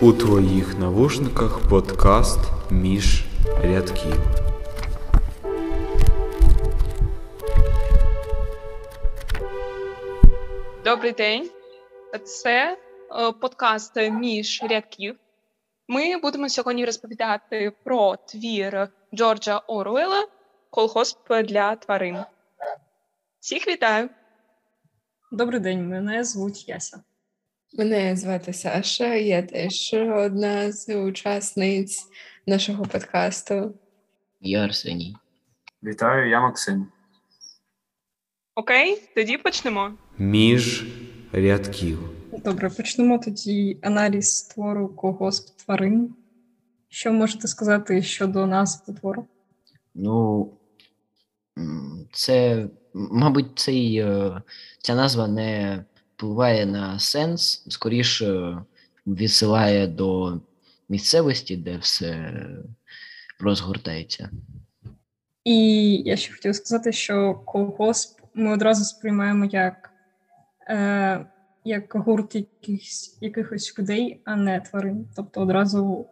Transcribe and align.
У 0.00 0.12
твоїх 0.12 0.78
навушниках 0.78 1.68
подкаст 1.68 2.38
між 2.70 3.24
рядків. 3.62 4.14
Добрий 10.84 11.12
день. 11.12 11.50
Це 12.24 12.78
е, 12.78 13.32
подкаст 13.32 13.96
між 13.96 14.62
рядків. 14.70 15.16
Ми 15.88 16.16
будемо 16.16 16.48
сьогодні 16.48 16.84
розповідати 16.84 17.72
про 17.84 18.16
твір 18.16 18.88
Джорджа 19.14 19.58
Оруела 19.58 20.28
Колгосп 20.70 21.32
для 21.32 21.76
тварин. 21.76 22.18
Всіх 23.40 23.68
вітаю! 23.68 24.08
Добрий 25.32 25.60
день, 25.60 25.88
мене 25.88 26.24
звуть 26.24 26.68
Яся. 26.68 27.02
Мене 27.78 28.16
звати 28.16 28.52
Саша, 28.52 29.14
я 29.14 29.42
теж 29.42 29.94
одна 29.94 30.72
з 30.72 30.96
учасниць 30.96 32.08
нашого 32.46 32.84
подкасту. 32.84 33.74
Я 34.40 34.64
Арсеній. 34.64 35.16
Вітаю, 35.82 36.30
я 36.30 36.40
Максим. 36.40 36.86
Окей, 38.54 39.02
тоді 39.14 39.38
почнемо. 39.38 39.92
Між 40.18 40.86
рядків. 41.32 41.98
Добре, 42.44 42.70
почнемо 42.70 43.18
тоді 43.18 43.78
аналіз 43.82 44.42
твору 44.42 44.88
колгосп 44.88 45.56
тварин. 45.56 46.14
Що 46.88 47.12
можете 47.12 47.48
сказати 47.48 48.02
щодо 48.02 48.46
назви 48.46 48.94
твору? 48.94 49.26
Ну, 49.94 50.50
це, 52.12 52.66
мабуть, 52.94 53.58
цей, 53.58 53.96
е, 53.96 54.42
ця 54.78 54.94
назва 54.94 55.28
не 55.28 55.84
впливає 56.24 56.66
на 56.66 56.98
сенс, 56.98 57.64
скоріше 57.68 58.58
відсилає 59.06 59.86
до 59.86 60.40
місцевості, 60.88 61.56
де 61.56 61.76
все 61.76 62.32
розгортається. 63.40 64.30
І 65.44 65.92
я 65.96 66.16
ще 66.16 66.32
хотіла 66.32 66.54
сказати, 66.54 66.92
що 66.92 67.34
колгосп 67.34 68.20
ми 68.34 68.52
одразу 68.52 68.84
сприймаємо 68.84 69.44
як, 69.44 69.90
е, 70.68 71.26
як 71.64 71.94
гурт 71.94 72.34
якихось, 72.34 73.18
якихось 73.20 73.78
людей, 73.78 74.22
а 74.24 74.36
не 74.36 74.60
тварин. 74.60 75.08
Тобто 75.16 75.40
одразу 75.40 76.06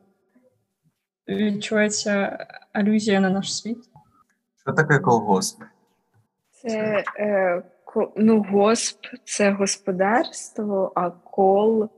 відчувається 1.28 2.46
алюзія 2.72 3.20
на 3.20 3.30
наш 3.30 3.56
світ. 3.56 3.78
Що 4.62 4.72
таке 4.72 4.98
колгосп? 4.98 5.62
Це 6.50 7.04
е, 7.18 7.62
ну, 8.16 8.42
госп 8.50 8.98
це 9.24 9.50
господарство, 9.50 10.92
а 10.94 11.10
кол 11.10 11.90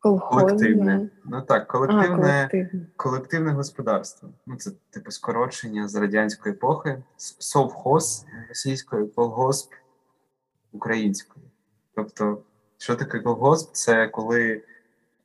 Колективне. 0.00 1.10
Ну 1.24 1.42
так, 1.42 1.62
А, 1.62 1.72
колективне, 1.72 2.16
колективне. 2.16 2.86
колективне 2.96 3.52
господарство. 3.52 4.28
Ну, 4.46 4.56
це 4.56 4.70
типу 4.90 5.10
скорочення 5.10 5.88
з 5.88 5.94
радянської 5.94 6.54
епохи. 6.54 7.02
Совхоз 7.16 8.26
російською, 8.48 9.08
колгосп 9.08 9.72
українською. 10.72 11.44
Тобто, 11.94 12.42
що 12.78 12.96
таке 12.96 13.18
колгосп? 13.18 13.72
Це 13.72 14.08
коли, 14.08 14.62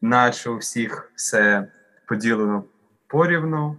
наче 0.01 0.49
у 0.49 0.57
всіх 0.57 1.11
все 1.15 1.67
поділено 2.07 2.63
порівну, 3.07 3.77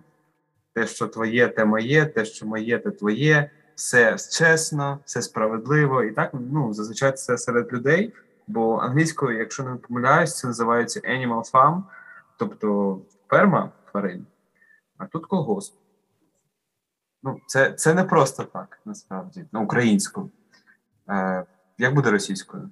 те, 0.73 0.87
що 0.87 1.07
твоє, 1.07 1.49
те 1.49 1.65
моє, 1.65 2.07
те, 2.07 2.25
що 2.25 2.47
моє, 2.47 2.79
те 2.79 2.91
твоє, 2.91 3.51
все 3.77 4.17
чесно, 4.33 4.99
все 5.05 5.23
справедливо. 5.23 6.03
І 6.03 6.13
так, 6.13 6.31
ну, 6.53 6.73
зазвичай 6.73 7.13
це 7.13 7.39
серед 7.39 7.73
людей. 7.73 8.13
Бо 8.47 8.77
англійською, 8.77 9.39
якщо 9.39 9.63
не 9.63 9.77
помиляюсь, 9.77 10.37
це 10.37 10.47
називається 10.47 11.01
animal 11.01 11.51
farm, 11.53 11.83
тобто 12.37 12.99
ферма 13.29 13.73
тварин, 13.91 14.27
а 14.99 15.07
тут 15.07 15.27
колгосп. 15.27 15.75
Ну, 17.23 17.41
це, 17.47 17.73
це 17.73 17.95
не 17.95 18.05
просто 18.05 18.45
так, 18.45 18.81
насправді, 18.85 19.45
на 19.53 19.61
українською. 19.61 20.31
Е, 21.09 21.45
як 21.79 21.95
буде 21.95 22.11
російською? 22.11 22.71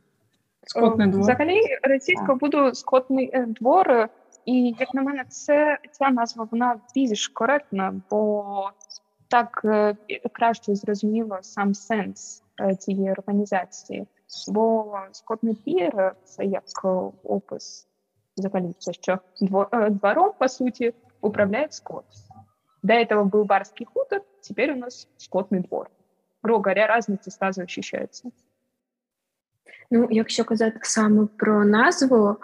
Скотний 0.66 1.08
двор. 1.08 1.22
Взагалі, 1.22 1.60
російською 1.82 2.38
буду 2.38 2.74
скотний 2.74 3.30
е, 3.32 3.46
двор, 3.46 4.08
і 4.44 4.74
як 4.78 4.94
на 4.94 5.02
мене, 5.02 5.24
це 5.28 5.78
ця 5.92 6.10
назва 6.10 6.48
вона 6.50 6.80
більш 6.94 7.28
коректна, 7.28 7.94
бо 8.10 8.70
так 9.33 9.61
е, 9.65 9.95
краще 10.31 10.75
зрозуміло 10.75 11.37
сам 11.41 11.73
сенс 11.73 12.43
е, 12.61 12.75
цієї 12.75 13.11
організації. 13.11 14.07
Бо 14.47 14.97
скотний 15.11 15.53
двір 15.65 15.99
е, 15.99 16.11
це 16.23 16.45
як 16.45 16.63
е, 16.85 16.87
опис 17.23 17.87
взагалі, 18.37 18.73
це 18.79 18.93
що 18.93 19.19
дво- 19.41 19.67
е, 19.71 19.89
двором, 19.89 20.31
по 20.39 20.47
суті, 20.47 20.93
управляє 21.21 21.67
скот. 21.71 22.05
До 22.83 22.93
этого 22.93 23.23
был 23.25 23.43
барский 23.43 23.85
хутор, 23.85 24.21
теперь 24.41 24.71
у 24.71 24.75
нас 24.75 25.07
скотный 25.17 25.59
двор. 25.59 25.89
Грубо 26.43 26.63
говоря, 26.63 26.87
разница 26.87 27.31
сразу 27.31 27.61
ощущается. 27.61 28.31
Ну, 29.91 30.07
якщо 30.11 30.43
казати 30.43 30.79
саме 30.81 31.27
про 31.37 31.65
назву, 31.65 32.37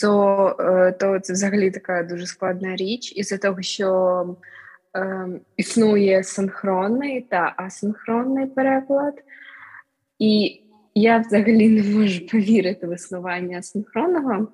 то, 0.00 0.56
е, 0.60 0.92
то 0.92 1.20
це 1.20 1.32
взагалі 1.32 1.70
така 1.70 2.02
дуже 2.02 2.26
складна 2.26 2.76
річ, 2.76 3.12
із-за 3.16 3.38
того, 3.38 3.62
що 3.62 4.36
е, 4.95 5.27
існує 5.57 6.23
синхронний 6.23 7.21
та 7.21 7.53
асинхронний 7.57 8.45
переклад. 8.45 9.23
І 10.19 10.61
я 10.95 11.17
взагалі 11.17 11.69
не 11.69 11.83
можу 11.83 12.27
повірити 12.27 12.87
в 12.87 12.93
існування 12.93 13.57
асинхронного, 13.57 14.47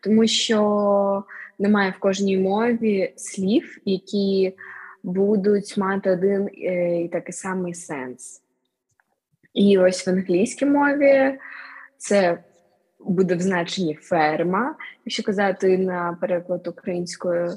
тому 0.00 0.26
що 0.26 1.24
немає 1.58 1.94
в 1.96 2.00
кожній 2.00 2.38
мові 2.38 3.12
слів, 3.16 3.78
які 3.84 4.56
будуть 5.02 5.76
мати 5.76 6.10
один 6.10 6.48
е, 6.48 7.02
і 7.02 7.08
такий 7.08 7.32
самий 7.32 7.74
сенс. 7.74 8.42
І 9.54 9.78
ось 9.78 10.06
в 10.06 10.10
англійській 10.10 10.66
мові 10.66 11.38
це 11.96 12.38
буде 13.00 13.34
в 13.34 13.40
значенні 13.40 13.94
ферма, 13.94 14.74
якщо 15.04 15.22
казати 15.22 15.78
на 15.78 16.18
переклад 16.20 16.66
українською. 16.66 17.50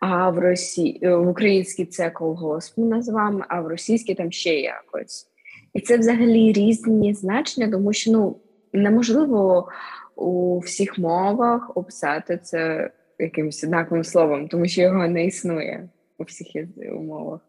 А 0.00 0.30
в 0.30 0.38
Росі... 0.38 0.98
в 1.02 1.28
українській 1.28 1.84
це 1.84 2.10
колгосп 2.10 2.78
ми 2.78 2.86
називаємо, 2.86 3.44
а 3.48 3.60
в 3.60 3.66
російській 3.66 4.14
там 4.14 4.32
ще 4.32 4.54
якось. 4.54 5.26
І 5.74 5.80
це 5.80 5.98
взагалі 5.98 6.52
різні 6.52 7.14
значення, 7.14 7.70
тому 7.70 7.92
що 7.92 8.12
ну 8.12 8.36
неможливо 8.72 9.68
у 10.16 10.58
всіх 10.58 10.98
мовах 10.98 11.76
описати 11.76 12.38
це 12.38 12.90
якимось 13.18 13.64
однаковим 13.64 14.04
словом, 14.04 14.48
тому 14.48 14.66
що 14.66 14.82
його 14.82 15.08
не 15.08 15.26
існує 15.26 15.88
у 16.18 16.22
всіх 16.22 16.56
яз- 16.56 17.02
мовах. 17.02 17.40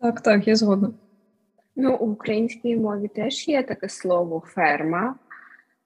Так, 0.00 0.20
так, 0.20 0.48
я 0.48 0.56
згодна. 0.56 0.90
Ну, 1.76 1.96
у 1.96 2.06
українській 2.06 2.76
мові 2.76 3.08
теж 3.08 3.48
є 3.48 3.62
таке 3.62 3.88
слово 3.88 4.42
ферма, 4.46 5.14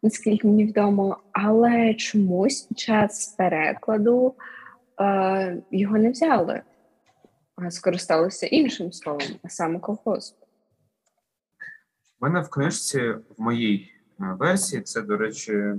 наскільки 0.02 0.46
мені 0.46 0.64
відомо, 0.64 1.16
але 1.32 1.94
чомусь 1.94 2.62
під 2.62 2.78
час 2.78 3.34
перекладу 3.38 4.34
е, 4.38 4.57
його 5.70 5.98
не 5.98 6.10
взяли, 6.10 6.62
а 7.56 7.70
скористалися 7.70 8.46
іншим 8.46 8.92
словом, 8.92 9.28
а 9.42 9.48
саме 9.48 9.78
колхоз. 9.78 10.34
У 12.20 12.26
мене 12.26 12.40
в 12.40 12.50
книжці, 12.50 13.00
в 13.10 13.34
моїй 13.38 13.92
е, 14.20 14.36
версії, 14.38 14.82
це, 14.82 15.02
до 15.02 15.16
речі, 15.16 15.74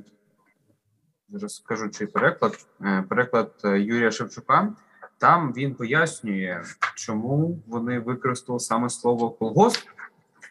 зараз 1.30 1.56
скажу, 1.56 1.90
чий 1.90 2.08
переклад. 2.08 2.66
Е, 2.82 3.04
Переклад 3.10 3.52
е, 3.64 3.80
Юрія 3.80 4.12
Шевчука. 4.12 4.74
Там 5.18 5.54
він 5.54 5.76
пояснює, 5.76 6.64
чому 6.96 7.60
вони 7.68 8.00
використали 8.00 8.60
саме 8.60 8.90
слово 8.90 9.30
колгосп 9.30 9.90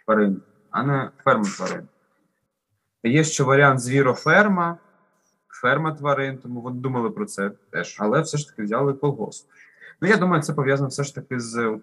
тварин, 0.04 0.42
а 0.70 0.82
не 0.82 1.10
ферма 1.24 1.44
тварин. 1.44 1.88
Є 3.02 3.24
ще 3.24 3.42
варіант 3.42 3.80
звіроферма, 3.80 4.78
ферма 5.60 5.92
тварин, 5.92 6.38
тому 6.38 6.60
вони 6.60 6.80
думали 6.80 7.10
про 7.10 7.26
це 7.26 7.50
теж, 7.70 7.96
але 8.00 8.20
все 8.20 8.38
ж 8.38 8.48
таки 8.48 8.62
взяли 8.62 8.92
колгосп. 8.92 9.48
Ну, 10.00 10.08
я 10.08 10.16
думаю, 10.16 10.42
це 10.42 10.52
пов'язано 10.52 10.88
все 10.88 11.04
ж 11.04 11.14
таки 11.14 11.40
з 11.40 11.78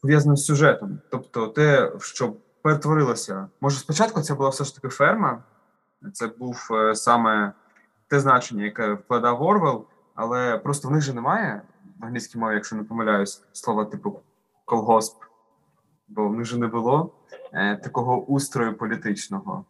пов'язано 0.00 0.36
з 0.36 0.44
сюжетом. 0.44 0.98
Тобто, 1.10 1.48
те, 1.48 1.92
що 2.00 2.32
перетворилося. 2.62 3.48
Може, 3.60 3.78
спочатку 3.78 4.20
це 4.20 4.34
була 4.34 4.48
все 4.48 4.64
ж 4.64 4.74
таки 4.74 4.88
ферма, 4.88 5.42
це 6.12 6.26
був 6.26 6.68
е, 6.70 6.94
саме 6.94 7.52
те 8.08 8.20
значення, 8.20 8.64
яке 8.64 8.92
вкладав 8.92 9.42
Орвел, 9.42 9.84
але 10.14 10.58
просто 10.58 10.88
в 10.88 10.90
них 10.90 11.02
же 11.02 11.14
немає 11.14 11.62
в 12.00 12.04
англійській 12.04 12.38
мові, 12.38 12.54
якщо 12.54 12.76
не 12.76 12.84
помиляюсь, 12.84 13.42
слова 13.52 13.84
типу 13.84 14.20
колгосп, 14.64 15.16
бо 16.08 16.28
в 16.28 16.34
них 16.36 16.46
же 16.46 16.58
не 16.58 16.66
було 16.66 17.14
е, 17.52 17.76
такого 17.76 18.24
устрою 18.24 18.76
політичного. 18.76 19.64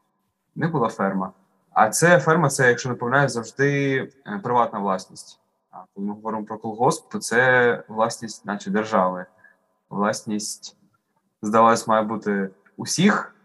Не 0.57 0.69
була 0.69 0.89
ферма. 0.89 1.33
А 1.75 1.91
це 1.91 2.19
ферма, 2.19 2.49
це, 2.49 2.69
якщо 2.69 2.89
не 2.89 2.95
помиляюсь, 2.95 3.33
завжди 3.33 3.97
е, 4.27 4.41
приватна 4.43 4.79
власність. 4.79 5.41
А 5.71 5.77
коли 5.95 6.07
ми 6.07 6.15
говоримо 6.15 6.45
про 6.45 6.59
колгосп, 6.59 7.13
то 7.13 7.19
це 7.19 7.83
власність, 7.89 8.47
наче 8.47 8.71
держави. 8.71 9.27
Власність, 9.91 10.77
здавалось, 11.43 11.87
має 11.87 12.03
бути 12.03 12.51
усіх, 12.77 13.37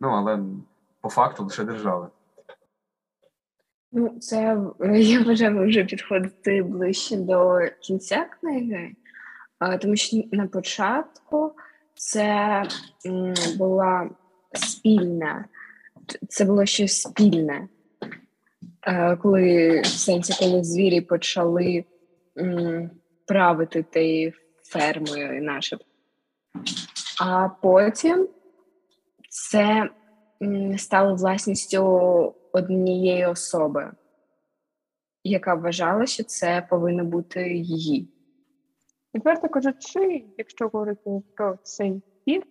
ну 0.00 0.08
але 0.08 0.38
по 1.00 1.08
факту 1.08 1.44
лише 1.44 1.64
держави. 1.64 2.08
Ну, 3.92 4.18
це 4.20 4.58
я 4.94 5.22
вважаю 5.22 5.66
вже 5.66 5.84
підходити 5.84 6.62
ближче 6.62 7.16
до 7.16 7.60
кінця 7.80 8.26
книги, 8.40 8.92
тому 9.80 9.96
що 9.96 10.16
на 10.32 10.46
початку 10.46 11.52
це 11.94 12.62
була 13.56 14.10
спільна, 14.52 15.44
це 16.28 16.44
було 16.44 16.66
щось 16.66 17.00
спільне, 17.02 17.68
коли 19.22 19.80
в 19.80 19.86
сенсі, 19.86 20.44
коли 20.44 20.64
звірі 20.64 21.00
почали 21.00 21.84
правити 23.26 23.82
тією 23.82 24.32
фермою 24.64 25.42
начебто. 25.42 25.84
А 27.20 27.48
потім 27.48 28.28
це 29.28 29.90
стало 30.76 31.14
власністю 31.14 31.82
однієї 32.52 33.26
особи, 33.26 33.92
яка 35.24 35.54
вважала, 35.54 36.06
що 36.06 36.24
це 36.24 36.66
повинно 36.70 37.04
бути 37.04 37.52
її. 37.52 38.08
Відверто 39.14 39.48
кажучи, 39.48 40.24
якщо 40.38 40.68
говорити 40.68 41.10
про 41.36 41.58
цей 41.62 42.02
фільм, 42.24 42.42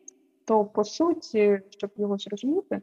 то 0.46 0.66
по 0.66 0.84
суті, 0.84 1.62
щоб 1.70 1.92
його 1.98 2.18
зрозуміти, 2.18 2.82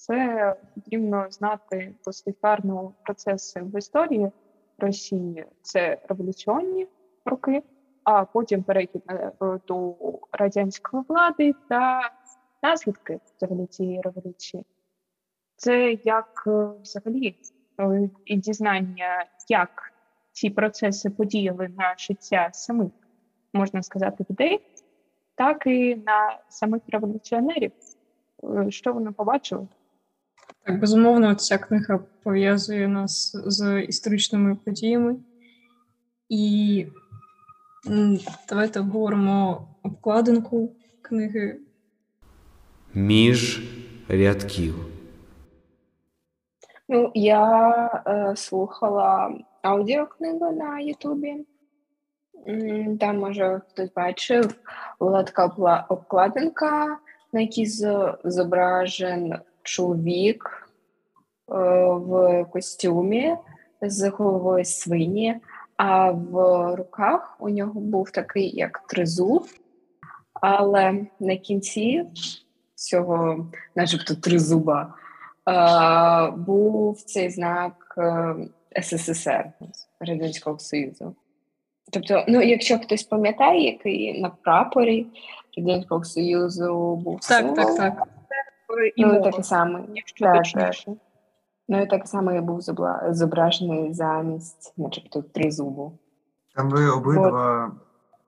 це 0.00 0.54
потрібно 0.74 1.26
знати 1.30 1.94
послідкарні 2.04 2.80
процеси 3.02 3.60
в 3.60 3.78
історії 3.78 4.30
Росії. 4.78 5.44
Це 5.62 5.98
революціонні 6.08 6.88
роки, 7.24 7.62
а 8.04 8.24
потім 8.24 8.62
перехід 8.62 9.02
до 9.68 9.94
радянської 10.32 11.02
влади 11.08 11.54
та 11.68 12.10
наслідки 12.62 13.20
взагалі 13.36 13.66
цієї 13.66 14.00
революції. 14.00 14.64
Це 15.56 15.92
як 15.92 16.44
е, 16.46 16.68
взагалі 16.82 17.36
е, 17.80 18.10
і 18.24 18.36
дізнання, 18.36 19.26
як 19.48 19.92
ці 20.32 20.50
процеси 20.50 21.10
подіяли 21.10 21.68
на 21.68 21.94
життя 21.98 22.50
самих, 22.52 22.92
можна 23.52 23.82
сказати, 23.82 24.24
людей, 24.30 24.60
так 25.34 25.66
і 25.66 25.96
на 25.96 26.38
самих 26.48 26.82
революціонерів. 26.88 27.72
Е, 28.44 28.70
що 28.70 28.92
вони 28.92 29.12
побачили? 29.12 29.66
Так, 30.64 30.80
безумовно, 30.80 31.34
ця 31.34 31.58
книга 31.58 32.00
пов'язує 32.22 32.88
нас 32.88 33.36
з 33.46 33.82
історичними 33.82 34.56
подіями. 34.64 35.16
І 36.28 36.86
давайте 38.48 38.80
обговоримо 38.80 39.68
обкладинку 39.82 40.72
книги. 41.02 41.58
Між 42.94 43.62
рядків. 44.08 44.74
Ну, 46.88 47.12
я 47.14 48.02
е, 48.06 48.36
слухала 48.36 49.34
аудіокнигу 49.62 50.52
на 50.52 50.80
Ютубі. 50.80 51.46
Там, 53.00 53.18
може, 53.18 53.60
хтось 53.70 53.92
бачив, 53.96 54.54
була 55.00 55.22
така 55.22 55.46
обкладинка, 55.88 56.98
на 57.32 57.40
якій 57.40 57.66
зображен 58.24 59.34
чоловік 59.62 60.68
е, 61.48 61.54
в 61.84 62.44
костюмі 62.52 63.36
з 63.82 64.08
головою 64.08 64.64
свині, 64.64 65.36
а 65.76 66.10
в 66.10 66.76
руках 66.76 67.36
у 67.40 67.48
нього 67.48 67.80
був 67.80 68.10
такий 68.10 68.56
як 68.56 68.86
тризуб, 68.88 69.46
але 70.40 71.06
на 71.20 71.36
кінці 71.36 72.06
цього, 72.74 73.46
начебто, 73.76 74.14
тризуба, 74.14 74.94
е, 75.48 76.30
був 76.30 77.02
цей 77.02 77.30
знак 77.30 77.94
е, 77.98 78.34
СССР 78.82 79.52
Радянського 80.00 80.58
Союзу. 80.58 81.14
Тобто, 81.92 82.24
ну, 82.28 82.42
якщо 82.42 82.78
хтось 82.78 83.02
пам'ятає, 83.02 83.64
який 83.64 84.20
на 84.20 84.30
прапорі 84.30 85.06
Радянського 85.56 86.04
Союзу 86.04 86.96
був 86.96 87.20
так, 87.20 87.38
символ, 87.38 87.56
так, 87.56 87.76
так. 87.76 88.08
І 88.96 89.04
ну, 89.04 89.22
таке 89.22 89.42
саме. 89.42 89.84
Якщо 89.94 90.24
так, 90.24 90.36
точніше. 90.36 90.92
Ну 91.68 91.82
і 91.82 91.86
так 91.86 92.08
само 92.08 92.32
я 92.32 92.42
був 92.42 92.60
зображений 93.10 93.94
замість, 93.94 94.74
начебто, 94.76 95.22
тризубу. 95.22 95.98
Там 96.54 96.70
ви 96.70 96.90
обидва 96.90 97.72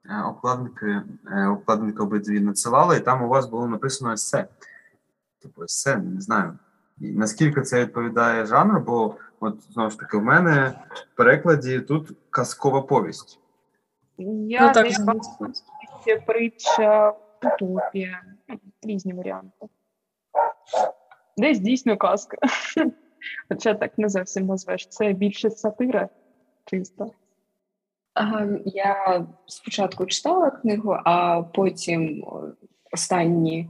е, 0.04 0.22
обкладники, 0.28 1.02
е, 1.32 1.46
обкладники 1.46 2.02
обидві 2.02 2.40
надсилали, 2.40 2.96
і 2.96 3.00
там 3.00 3.22
у 3.22 3.28
вас 3.28 3.46
було 3.46 3.66
написано 3.66 4.12
есе. 4.12 4.46
Типу, 5.42 5.64
есе, 5.64 5.96
не 5.96 6.20
знаю. 6.20 6.58
І 7.00 7.12
наскільки 7.12 7.62
це 7.62 7.80
відповідає 7.80 8.46
жанру, 8.46 8.80
бо 8.80 9.16
от 9.40 9.62
знову 9.72 9.90
ж 9.90 9.98
таки 9.98 10.16
в 10.16 10.22
мене 10.22 10.74
в 11.12 11.16
перекладі 11.16 11.80
тут 11.80 12.10
казкова 12.30 12.82
повість. 12.82 13.40
Я 14.48 14.66
ну, 14.66 14.72
так, 14.72 14.86
не 16.06 16.16
притча, 16.16 17.14
утопія, 17.42 18.22
різні 18.82 19.14
варіанти. 19.14 19.68
Десь 21.36 21.58
дійсно 21.58 21.96
казка. 21.96 22.36
Хоча 23.48 23.74
так 23.74 23.98
не 23.98 24.08
зовсім 24.08 24.46
назвеш. 24.46 24.86
Це 24.88 25.12
більше 25.12 25.50
сатира 25.50 26.08
чисто. 26.64 27.10
Я 28.64 29.26
спочатку 29.46 30.06
читала 30.06 30.50
книгу, 30.50 30.96
а 31.04 31.42
потім 31.42 32.24
останні 32.92 33.68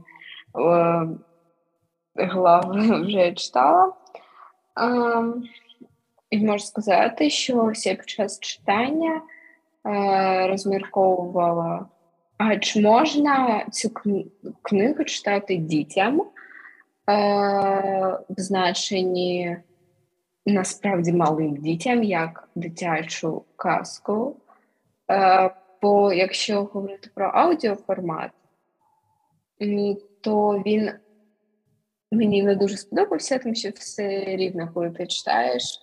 глави 2.15 3.01
вже 3.05 3.31
читала. 3.31 3.93
І 6.29 6.45
можу 6.45 6.65
сказати, 6.65 7.29
що 7.29 7.71
я 7.75 7.95
під 7.95 8.09
час 8.09 8.39
читання 8.39 9.21
е, 9.85 10.47
розмірковувала, 10.47 11.85
а 12.37 12.57
чи 12.57 12.81
можна 12.81 13.65
цю 13.71 13.89
книгу 14.61 15.03
читати 15.03 15.55
дітям 15.55 16.21
е, 17.09 17.13
в 18.29 18.39
значенні 18.41 19.57
насправді 20.45 21.13
малим 21.13 21.57
дітям, 21.57 22.03
як 22.03 22.49
дитячу 22.55 23.43
казку. 23.55 24.37
Е, 25.11 25.51
Бо 25.81 26.13
якщо 26.13 26.63
говорити 26.63 27.09
про 27.15 27.25
аудіоформат, 27.25 28.31
то 30.21 30.63
він 30.65 30.91
мені 32.11 32.43
не 32.43 32.55
дуже 32.55 32.77
сподобався, 32.77 33.37
тому 33.37 33.55
що 33.55 33.69
все 33.69 34.25
рівно, 34.25 34.71
коли 34.73 34.89
ти 34.89 35.07
читаєш, 35.07 35.79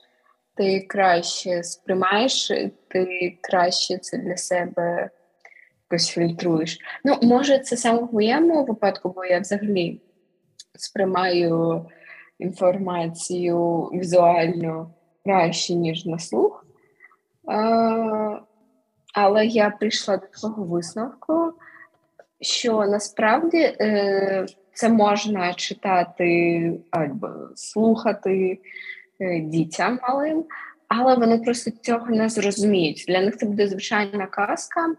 ти 0.54 0.80
краще 0.80 1.62
сприймаєш, 1.62 2.52
ти 2.88 3.38
краще 3.40 3.98
це 3.98 4.18
для 4.18 4.36
себе 4.36 5.10
якось 5.90 6.08
фільтруєш. 6.08 6.78
Ну, 7.04 7.18
може, 7.22 7.58
це 7.58 7.76
саме 7.76 7.98
в 7.98 8.14
моєму 8.14 8.64
випадку, 8.64 9.12
бо 9.16 9.24
я 9.24 9.40
взагалі 9.40 10.00
сприймаю 10.80 11.86
інформацію 12.38 13.84
візуально 13.84 14.90
краще, 15.24 15.74
ніж 15.74 16.06
на 16.06 16.18
слух. 16.18 16.66
Але 19.14 19.46
я 19.46 19.70
прийшла 19.70 20.16
до 20.16 20.26
того 20.40 20.64
висновку, 20.64 21.52
що 22.40 22.86
насправді 22.86 23.58
е, 23.58 24.46
це 24.72 24.88
можна 24.88 25.54
читати 25.54 26.72
або 26.90 27.28
слухати 27.54 28.58
е, 29.20 29.40
дітям 29.40 29.98
малим, 30.02 30.44
але 30.88 31.14
вони 31.14 31.38
просто 31.38 31.70
цього 31.70 32.06
не 32.06 32.28
зрозуміють. 32.28 33.04
Для 33.08 33.20
них 33.20 33.36
це 33.36 33.46
буде 33.46 33.68
звичайна 33.68 34.26
казка, 34.26 34.94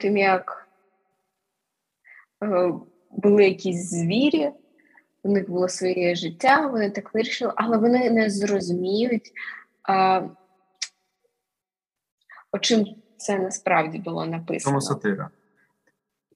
тим 0.00 0.16
як 0.16 0.68
е, 2.44 2.72
були 3.10 3.44
якісь 3.44 3.90
звірі, 3.90 4.50
у 5.28 5.32
них 5.32 5.50
було 5.50 5.68
своє 5.68 6.14
життя, 6.14 6.66
вони 6.66 6.90
так 6.90 7.14
вирішили, 7.14 7.52
але 7.56 7.76
вони 7.76 8.10
не 8.10 8.30
зрозуміють, 8.30 9.32
а, 9.82 10.22
о 12.52 12.58
чим 12.58 12.86
це 13.16 13.38
насправді 13.38 13.98
було 13.98 14.26
написано. 14.26 14.70
Тому 14.70 14.80
сатира. 14.80 15.30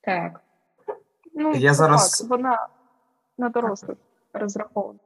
Так. 0.00 0.40
Ну, 1.34 1.52
Я 1.54 1.74
зараз... 1.74 2.20
так, 2.20 2.30
вона 2.30 2.68
на 3.38 3.48
дорослих 3.48 3.98
розрахована. 4.32 4.98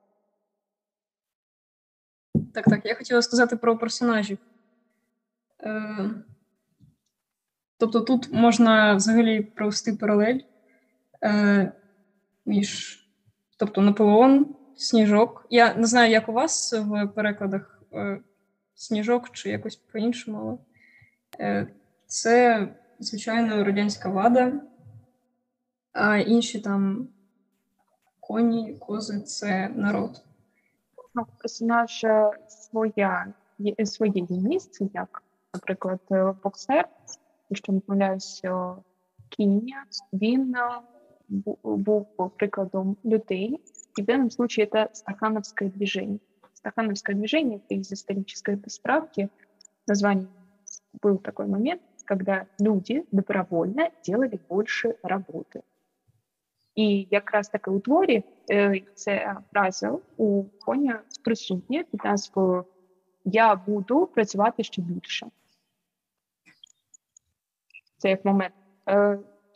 Так, 2.54 2.64
так, 2.64 2.86
я 2.86 2.94
хотіла 2.94 3.22
сказати 3.22 3.56
про 3.56 3.78
персонажів. 3.78 4.38
Е, 5.62 6.10
Тобто 7.78 8.00
тут 8.00 8.32
можна 8.32 8.94
взагалі 8.94 9.40
провести 9.42 9.92
паралель 9.92 10.40
е, 11.24 11.72
між 12.46 13.02
тобто 13.56 13.80
Наполеон, 13.80 14.46
Сніжок. 14.76 15.46
Я 15.50 15.74
не 15.74 15.86
знаю, 15.86 16.10
як 16.10 16.28
у 16.28 16.32
вас 16.32 16.72
в 16.72 17.06
перекладах 17.06 17.82
е, 17.92 18.20
Сніжок 18.74 19.30
чи 19.30 19.50
якось 19.50 19.76
по-іншому, 19.76 20.38
але 20.38 20.58
е, 21.40 21.68
це, 22.06 22.68
звичайно, 22.98 23.64
радянська 23.64 24.08
влада, 24.08 24.52
а 25.92 26.16
інші 26.16 26.60
там 26.60 27.08
коні, 28.20 28.76
кози 28.80 29.20
це 29.20 29.68
народ. 29.68 30.22
Персонаж 31.38 32.04
своя, 32.48 33.32
своє 33.84 34.26
місце, 34.30 34.88
як, 34.94 35.22
наприклад, 35.54 36.00
боксер, 36.42 36.88
якщо 37.50 37.72
не 37.72 37.80
помиляюся, 37.80 38.76
Кінія, 39.28 39.84
він 40.12 40.56
був 41.27 42.31
прикладом 42.37 42.97
людей, 43.03 43.61
и 43.97 44.01
в 44.01 44.05
данном 44.05 44.31
случае 44.31 44.65
это 44.65 44.89
стахановское 44.93 45.69
движение. 45.69 46.19
Стахановское 46.53 47.15
движение — 47.15 47.69
это 47.69 47.79
из 47.79 47.91
исторической 47.91 48.59
справки. 48.67 49.29
Название 49.87 50.27
был 51.01 51.17
такой 51.17 51.47
момент, 51.47 51.81
когда 52.05 52.45
люди 52.59 53.05
добровольно 53.11 53.89
делали 54.05 54.39
больше 54.49 54.95
работы. 55.03 55.61
І 56.75 57.07
якраз 57.11 57.49
таки 57.49 57.71
у 57.71 57.79
творі 57.79 58.23
ця 58.93 59.41
фраза 59.53 59.97
у 60.17 60.43
коня 60.43 61.01
присутня 61.23 61.83
під 61.91 62.03
назвою 62.03 62.65
Я 63.25 63.55
буду 63.55 64.05
працювати 64.05 64.63
ще 64.63 64.81
більше. 64.81 65.27
Це 67.97 68.09
як 68.09 68.25
момент. 68.25 68.53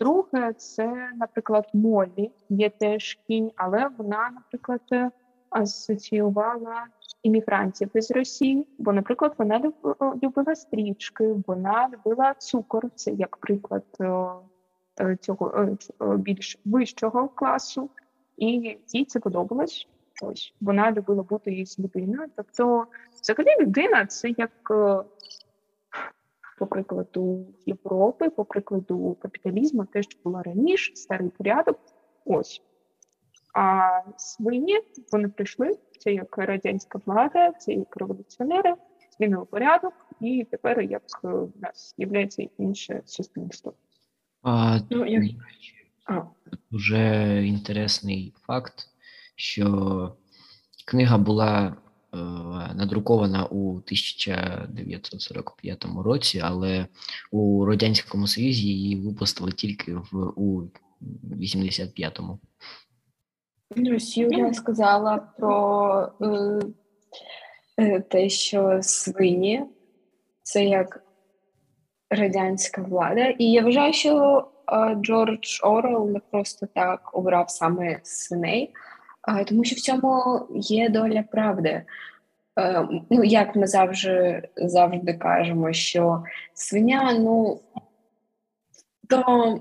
Друге, 0.01 0.53
це, 0.53 1.11
наприклад, 1.17 1.69
Моллі, 1.73 2.31
є 2.49 2.71
теж 2.71 3.19
кінь, 3.27 3.51
але 3.57 3.91
вона, 3.99 4.31
наприклад, 4.35 5.13
асоціювала 5.51 6.87
іммігрантів 7.23 7.91
із 7.95 8.11
Росії, 8.11 8.69
бо, 8.79 8.93
наприклад, 8.93 9.35
вона 9.39 9.73
любила 10.23 10.55
стрічки, 10.55 11.35
вона 11.47 11.91
любила 11.93 12.35
цукор, 12.35 12.91
це 12.95 13.11
як 13.11 13.37
приклад 13.37 13.85
е, 15.01 15.17
цього 15.17 15.53
е, 15.55 15.77
більш 16.17 16.59
вищого 16.65 17.29
класу, 17.29 17.91
і 18.37 18.79
їй 18.93 19.05
це 19.05 19.21
подобалось. 19.21 19.89
Ось 20.23 20.55
вона 20.61 20.93
любила 20.93 21.23
бути 21.23 21.53
із 21.53 21.79
людиною. 21.79 22.29
Тобто, 22.37 22.87
взагалі, 23.23 23.61
людина 23.61 24.07
це 24.07 24.29
як 24.29 24.51
е, 24.71 25.03
по 26.61 26.67
прикладу 26.67 27.47
Європи, 27.67 28.31
по 28.31 28.45
прикладу 28.45 29.17
капіталізму, 29.23 29.85
те, 29.85 30.03
що 30.03 30.19
було 30.25 30.43
раніше, 30.43 30.97
старий 30.97 31.29
порядок. 31.29 31.79
Ось. 32.25 32.63
А 33.55 33.89
свині 34.17 34.81
вони 35.13 35.29
прийшли, 35.29 35.79
це 35.99 36.13
як 36.13 36.39
радянська 36.39 37.01
влада, 37.07 37.53
це 37.53 37.73
як 37.73 37.97
революціонери, 37.97 38.75
змінили 39.17 39.45
порядок, 39.45 39.93
і 40.21 40.47
тепер 40.51 40.81
як 40.81 41.03
е, 41.25 41.29
в 41.29 41.53
нас 41.61 41.95
з'являється 41.97 42.47
інше 42.59 43.03
суспільство. 43.05 43.73
А, 44.43 44.79
ну, 44.91 45.07
як... 45.07 45.25
а. 46.07 46.23
Дуже 46.71 46.99
інтересний 47.47 48.35
факт, 48.47 48.75
що 49.37 50.17
книга 50.87 51.19
була 51.19 51.77
Е, 51.87 51.90
надрукована 52.75 53.45
у 53.45 53.71
1945 53.71 55.87
році, 56.05 56.41
але 56.45 56.87
у 57.31 57.65
Радянському 57.65 58.27
Союзі 58.27 58.67
її 58.67 58.97
випустили 58.97 59.53
тільки 59.53 59.95
в 59.95 60.33
у 60.37 60.63
85-му. 61.41 62.39
Ось 63.77 64.17
Юля 64.17 64.55
сказала 64.55 65.19
про 65.19 66.13
е, 66.21 66.61
е, 67.77 68.01
те, 68.01 68.29
що 68.29 68.79
свині 68.83 69.65
це 70.43 70.65
як 70.65 71.05
радянська 72.11 72.83
влада, 72.83 73.27
і 73.27 73.45
я 73.45 73.63
вважаю, 73.63 73.93
що 73.93 74.45
е, 74.73 74.95
Джордж 74.95 75.61
Орел 75.63 76.11
не 76.11 76.21
просто 76.31 76.67
так 76.67 77.11
обрав 77.13 77.51
саме 77.51 78.01
свиней 78.03 78.75
тому 79.47 79.65
що 79.65 79.77
в 79.77 79.81
цьому 79.81 80.41
є 80.55 80.89
доля 80.89 81.25
правди. 81.33 81.83
Е, 82.59 82.89
ну, 83.11 83.25
як 83.25 83.57
ми 83.57 83.67
завжди 83.67 84.49
завжди 84.57 85.15
кажемо, 85.15 85.73
що 85.73 86.25
свиня, 86.55 87.13
ну 87.19 87.61
то 89.09 89.61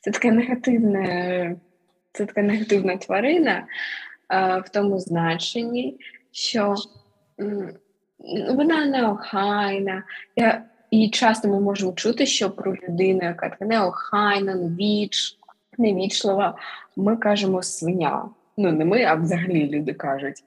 це 0.00 0.10
таке 0.10 0.32
негативне, 0.32 1.56
це 2.12 2.26
така 2.26 2.42
негативна 2.42 2.96
тварина 2.96 3.66
в 4.64 4.64
тому 4.72 4.98
значенні, 4.98 5.98
що 6.32 6.74
вона 8.48 8.86
неохайна. 8.86 10.02
І 10.90 11.08
часто 11.10 11.48
ми 11.48 11.60
можемо 11.60 11.92
чути, 11.92 12.26
що 12.26 12.50
про 12.50 12.74
людину, 12.74 13.20
яка 13.22 13.48
така 13.48 13.64
неохайна, 13.64 14.54
невіч, 14.54 15.38
невічлива, 15.78 16.58
ми 16.96 17.16
кажемо 17.16 17.62
свиня. 17.62 18.28
Ну, 18.56 18.72
не 18.72 18.84
ми, 18.84 19.04
а 19.04 19.14
взагалі 19.14 19.68
люди 19.68 19.92
кажуть. 19.92 20.44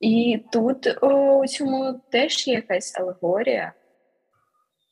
І 0.00 0.42
тут 0.52 1.02
у 1.02 1.46
цьому 1.46 2.00
теж 2.10 2.48
є 2.48 2.54
якась 2.54 2.98
алегорія, 2.98 3.72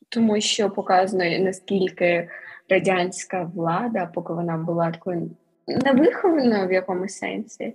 тому 0.09 0.41
що 0.41 0.69
показано, 0.69 1.23
наскільки 1.39 2.29
радянська 2.69 3.51
влада, 3.55 4.05
поки 4.05 4.33
вона 4.33 4.57
була 4.57 4.91
такою 4.91 5.31
невихованою 5.67 6.67
в 6.67 6.71
якомусь 6.71 7.17
сенсі, 7.17 7.73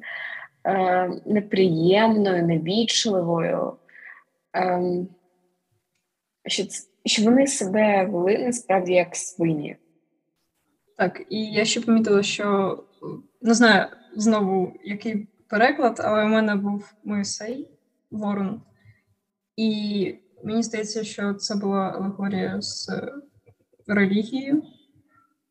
е, 0.67 1.11
неприємною, 1.27 2.47
невічливою, 2.47 3.73
е, 4.57 4.83
що, 6.47 6.65
що 7.07 7.23
вони 7.23 7.47
себе 7.47 8.05
вели 8.05 8.39
насправді 8.39 8.93
як 8.93 9.17
свині. 9.17 9.77
Так, 10.97 11.23
і 11.31 11.45
я 11.45 11.65
ще 11.65 11.81
помітила, 11.81 12.23
що 12.23 12.79
не 13.43 13.55
знаю 13.55 13.87
знову 14.17 14.73
який 14.85 15.29
переклад, 15.49 16.01
але 16.05 16.25
у 16.25 16.29
мене 16.29 16.57
був 16.57 16.95
Моїсей 17.05 17.71
Ворон. 18.11 18.63
І 19.57 20.15
мені 20.45 20.63
здається, 20.63 21.05
що 21.05 21.35
це 21.35 21.57
була 21.57 21.91
алегорія 21.91 22.61
з 22.61 22.91
релігією, 23.87 24.63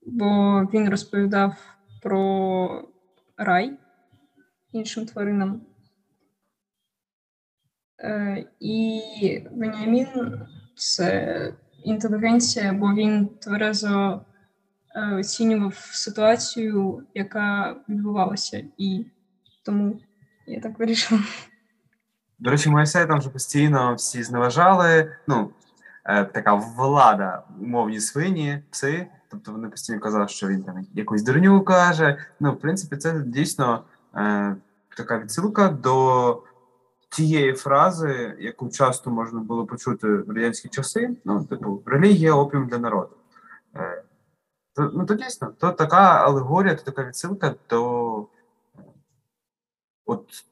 бо 0.06 0.62
він 0.74 0.90
розповідав 0.90 1.56
про 2.02 2.90
рай 3.38 3.78
іншим 4.72 5.06
тваринам. 5.06 5.62
Е, 8.00 8.46
і 8.60 9.02
Веніамін 9.52 10.08
це 10.76 11.54
інтелігенція, 11.84 12.74
бо 12.74 12.94
він 12.94 13.28
тверезо 13.28 14.26
Е, 14.26 14.33
оцінював 14.96 15.76
ситуацію, 15.76 17.04
яка 17.14 17.76
відбувалася, 17.90 18.64
і 18.78 19.06
тому 19.66 20.00
я 20.48 20.60
так 20.60 20.80
вирішила. 20.80 21.22
До 22.40 22.52
речі, 22.52 22.70
Моїсей 22.70 23.06
там 23.06 23.20
вже 23.20 23.30
постійно 23.30 23.96
всі 23.96 24.24
зневажали. 24.24 25.16
Ну, 25.28 25.50
е, 26.06 26.26
така 26.26 26.54
влада, 26.54 27.44
умовні 27.62 28.00
свині, 28.00 28.64
пси. 28.70 29.08
Тобто 29.32 29.52
вони 29.52 29.70
постійно 29.70 30.00
казали, 30.00 30.28
що 30.28 30.48
він 30.48 30.64
там 30.64 30.88
якусь 30.94 31.24
дурню 31.24 31.62
каже. 31.62 32.18
Ну, 32.40 32.52
в 32.52 32.60
принципі, 32.60 32.98
це 32.98 33.20
дійсно 33.20 33.84
е, 34.16 34.56
така 34.98 35.20
відсилка 35.20 35.70
до 35.70 36.44
тієї 37.10 37.54
фрази, 37.54 38.36
яку 38.40 38.70
часто 38.70 39.10
можна 39.10 39.40
було 39.40 39.66
почути 39.66 40.08
в 40.08 40.30
радянські 40.30 40.70
часи. 40.70 41.18
Ну, 41.26 41.46
типу, 41.46 41.84
релігія 41.86 42.34
опіум 42.34 42.68
для 42.68 42.78
народу. 42.78 43.16
То, 44.76 44.92
ну, 44.94 45.06
то 45.06 45.14
дійсно, 45.14 45.54
то 45.60 45.72
така 45.72 46.26
алегорія, 46.26 46.76
то 46.76 46.84
така 46.84 47.08
відсилка 47.08 47.56
до 47.70 48.28
от 50.06 50.46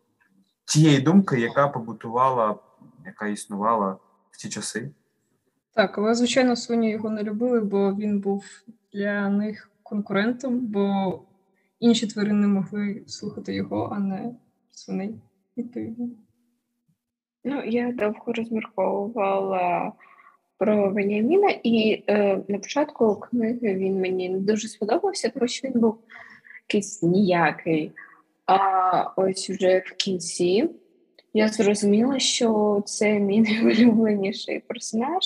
тієї 0.65 0.99
думки, 0.99 1.39
яка 1.39 1.67
побутувала, 1.67 2.55
яка 3.05 3.27
існувала 3.27 3.97
в 4.31 4.37
ті 4.37 4.49
часи. 4.49 4.91
Так, 5.73 5.97
але, 5.97 6.15
звичайно, 6.15 6.55
свині 6.55 6.89
його 6.89 7.09
не 7.09 7.23
любили, 7.23 7.59
бо 7.59 7.95
він 7.95 8.19
був 8.19 8.45
для 8.93 9.29
них 9.29 9.69
конкурентом, 9.83 10.59
бо 10.59 11.19
інші 11.79 12.07
тварини 12.07 12.47
могли 12.47 13.03
слухати 13.07 13.55
його, 13.55 13.89
а 13.95 13.99
не 13.99 14.35
свиней, 14.71 15.15
відповідно. 15.57 16.09
Ну, 17.43 17.63
я 17.63 17.91
довго 17.91 18.33
розмірковувала 18.33 19.91
про 20.61 20.89
Веніаміна, 20.89 21.49
і 21.63 22.03
е, 22.07 22.41
на 22.47 22.59
початку 22.59 23.15
книги 23.15 23.73
він 23.73 24.01
мені 24.01 24.29
не 24.29 24.39
дуже 24.39 24.67
сподобався, 24.67 25.29
тому 25.29 25.47
що 25.47 25.67
він 25.67 25.79
був 25.79 25.97
якийсь 26.69 27.03
ніякий. 27.03 27.91
А 28.45 29.03
ось 29.15 29.49
вже 29.49 29.79
в 29.79 29.91
кінці 29.91 30.69
я 31.33 31.47
зрозуміла, 31.47 32.19
що 32.19 32.81
це 32.85 33.19
мій 33.19 33.41
найулюбленіший 33.63 34.59
персонаж, 34.59 35.23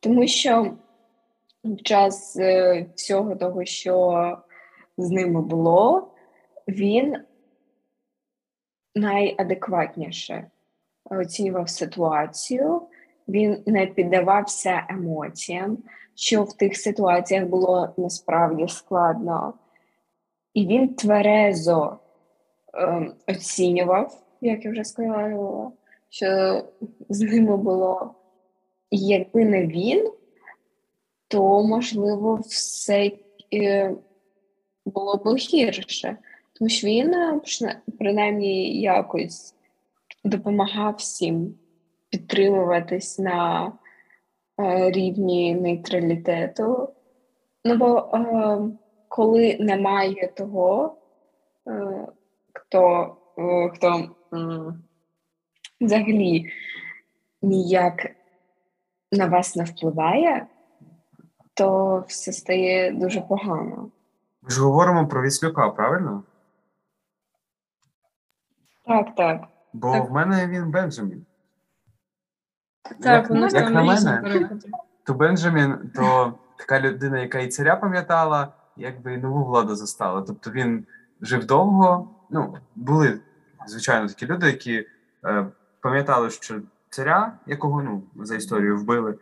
тому 0.00 0.26
що 0.26 0.76
в 1.64 1.82
час 1.82 2.36
е, 2.36 2.86
всього 2.94 3.36
того, 3.36 3.64
що 3.64 4.38
з 4.98 5.10
ними 5.10 5.42
було, 5.42 6.10
він 6.68 7.16
найадекватніше 8.94 10.50
оцінював 11.04 11.68
ситуацію 11.68 12.82
він 13.28 13.62
не 13.66 13.86
піддавався 13.86 14.86
емоціям, 14.88 15.78
що 16.14 16.42
в 16.42 16.52
тих 16.52 16.76
ситуаціях 16.76 17.44
було 17.44 17.94
насправді 17.96 18.68
складно, 18.68 19.54
і 20.54 20.66
він 20.66 20.94
тверезо 20.94 21.98
е, 22.74 23.12
оцінював, 23.28 24.22
як 24.40 24.64
я 24.64 24.70
вже 24.70 24.84
сказала, 24.84 25.72
що 26.08 26.62
з 27.08 27.20
ними 27.20 27.56
було. 27.56 28.14
Якби 28.90 29.44
не 29.44 29.66
він, 29.66 30.12
то 31.28 31.62
можливо 31.62 32.34
все 32.34 33.10
е, 33.54 33.94
було 34.86 35.16
б 35.16 35.36
гірше. 35.36 36.16
Тому 36.52 36.68
що 36.68 36.86
він 36.86 37.14
е, 37.14 37.40
принаймні 37.98 38.80
якось 38.80 39.54
допомагав 40.24 40.94
всім 40.94 41.54
підтримуватись 42.10 43.18
на 43.18 43.72
е, 44.60 44.90
рівні 44.90 45.54
нейтралітету. 45.54 46.92
Ну 47.64 47.76
бо 47.76 47.98
е, 47.98 48.58
коли 49.08 49.56
немає 49.60 50.32
того, 50.36 50.96
е, 51.68 52.06
хто 52.52 53.14
хто 53.74 54.08
взагалі 55.80 56.50
ніяк 57.42 58.06
на 59.12 59.26
вас 59.26 59.56
не 59.56 59.64
впливає, 59.64 60.46
то 61.54 61.98
все 62.08 62.32
стає 62.32 62.92
дуже 62.92 63.20
погано. 63.20 63.90
Ми 64.42 64.50
ж 64.50 64.62
говоримо 64.62 65.08
про 65.08 65.22
Віслюка, 65.22 65.70
правильно? 65.70 66.22
Так, 68.86 69.14
так. 69.14 69.48
Бо 69.72 69.92
Так. 69.92 70.10
в 70.10 70.12
мене 70.12 70.46
він 70.46 70.70
Бенджамін. 70.70 71.26
Так, 73.02 73.30
Як- 73.30 73.52
як 73.52 73.70
на 73.70 73.82
мене. 73.82 74.50
То 75.04 75.14
Бенджамін 75.14 75.90
то 75.94 76.34
така 76.56 76.80
людина, 76.80 77.18
яка 77.18 77.38
і 77.38 77.48
царя 77.48 77.76
пам'ятала, 77.76 78.48
якби 78.76 79.14
і 79.14 79.18
нову 79.18 79.44
владу 79.44 79.74
застала. 79.74 80.22
Тобто 80.22 80.50
він 80.50 80.86
жив 81.20 81.46
довго. 81.46 82.10
Ну, 82.30 82.58
були, 82.76 83.20
звичайно, 83.66 84.08
такі 84.08 84.26
люди, 84.26 84.46
які 84.46 84.86
е, 85.24 85.46
пам'ятали, 85.80 86.30
що 86.30 86.60
царя, 86.90 87.32
якого 87.46 87.82
ну, 87.82 88.02
за 88.24 88.36
історію 88.36 88.78
вбили 88.78 89.14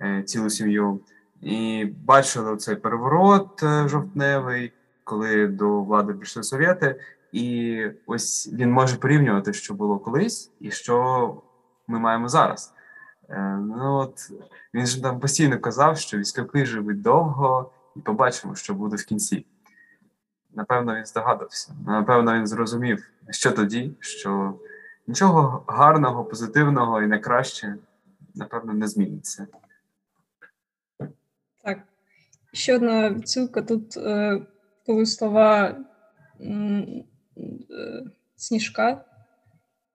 е, 0.00 0.22
цілу 0.22 0.50
сім'ю, 0.50 1.00
і 1.40 1.84
бачили 2.04 2.56
цей 2.56 2.76
переворот 2.76 3.62
е, 3.62 3.88
жовтневий, 3.88 4.72
коли 5.04 5.46
до 5.46 5.82
влади 5.82 6.12
прийшли 6.12 6.42
совєти. 6.42 7.00
І 7.32 7.78
ось 8.06 8.52
він 8.52 8.70
може 8.70 8.96
порівнювати, 8.96 9.52
що 9.52 9.74
було 9.74 9.98
колись, 9.98 10.52
і 10.60 10.70
що 10.70 11.36
ми 11.86 11.98
маємо 11.98 12.28
зараз. 12.28 12.72
Е, 13.28 13.58
ну 13.60 13.94
от 13.94 14.30
він 14.74 14.86
ж 14.86 15.02
там 15.02 15.20
постійно 15.20 15.58
казав, 15.60 15.98
що 15.98 16.18
військовики 16.18 16.66
живуть 16.66 17.02
довго, 17.02 17.70
і 17.96 18.00
побачимо, 18.00 18.54
що 18.54 18.74
буде 18.74 18.96
в 18.96 19.04
кінці. 19.04 19.46
Напевно, 20.54 20.96
він 20.96 21.06
здогадався. 21.06 21.74
Напевно, 21.86 22.34
він 22.34 22.46
зрозумів, 22.46 23.10
що 23.30 23.52
тоді, 23.52 23.92
що 24.00 24.58
нічого 25.06 25.64
гарного, 25.66 26.24
позитивного 26.24 27.02
і 27.02 27.06
найкраще, 27.06 27.76
напевно, 28.34 28.72
не 28.72 28.88
зміниться. 28.88 29.46
Так. 31.64 31.78
Ще 32.52 32.76
одна 32.76 33.10
відсилка 33.10 33.62
тут, 33.62 33.96
е, 33.96 34.40
коли 34.86 35.06
слова 35.06 35.76
е, 36.40 37.04
сніжка 38.36 39.04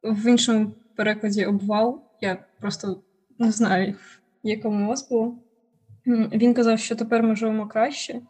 в 0.03 0.25
іншому 0.25 0.71
перекладі 0.95 1.45
обвал. 1.45 2.03
Я 2.21 2.45
просто 2.59 3.01
не 3.39 3.51
знаю, 3.51 3.96
якому 4.43 4.93
у 4.93 4.96
було. 5.10 5.38
Він 6.08 6.53
казав, 6.53 6.79
що 6.79 6.96
тепер 6.96 7.24
ми 7.24 7.36
живемо 7.36 7.67
краще, 7.67 8.22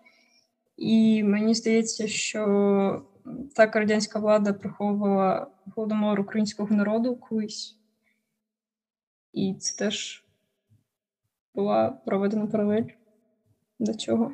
і 0.78 1.24
мені 1.24 1.54
здається, 1.54 2.08
що 2.08 3.06
так 3.56 3.75
радянська 3.75 4.20
влада 4.20 4.54
приховувала 4.54 5.48
голодомор 5.75 6.20
українського 6.20 6.75
народу 6.75 7.16
колись. 7.16 7.75
І 9.34 9.56
це 9.60 9.86
теж 9.86 10.25
була 11.56 11.89
проведена 11.89 12.48
паралель 12.48 12.88
до 13.79 13.94
чого. 13.94 14.31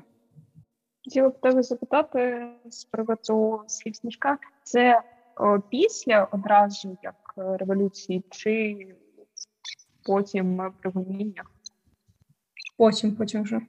Хотіла 1.04 1.30
б 1.30 1.42
тебе 1.42 1.64
запитати 1.64 2.48
з 2.70 2.84
приводу 2.84 3.64
слів 3.68 3.96
сніжка. 3.96 4.38
Це 4.64 5.02
о, 5.38 5.60
після 5.60 6.24
одразу 6.24 6.98
як 7.04 7.34
е, 7.38 7.58
революції, 7.58 8.24
чи 8.30 8.78
потім 10.06 10.62
е, 10.62 10.72
при 10.82 10.92
гоніннях? 10.92 11.52
Потім, 12.78 13.16
потім 13.16 13.44
вже. 13.44 13.62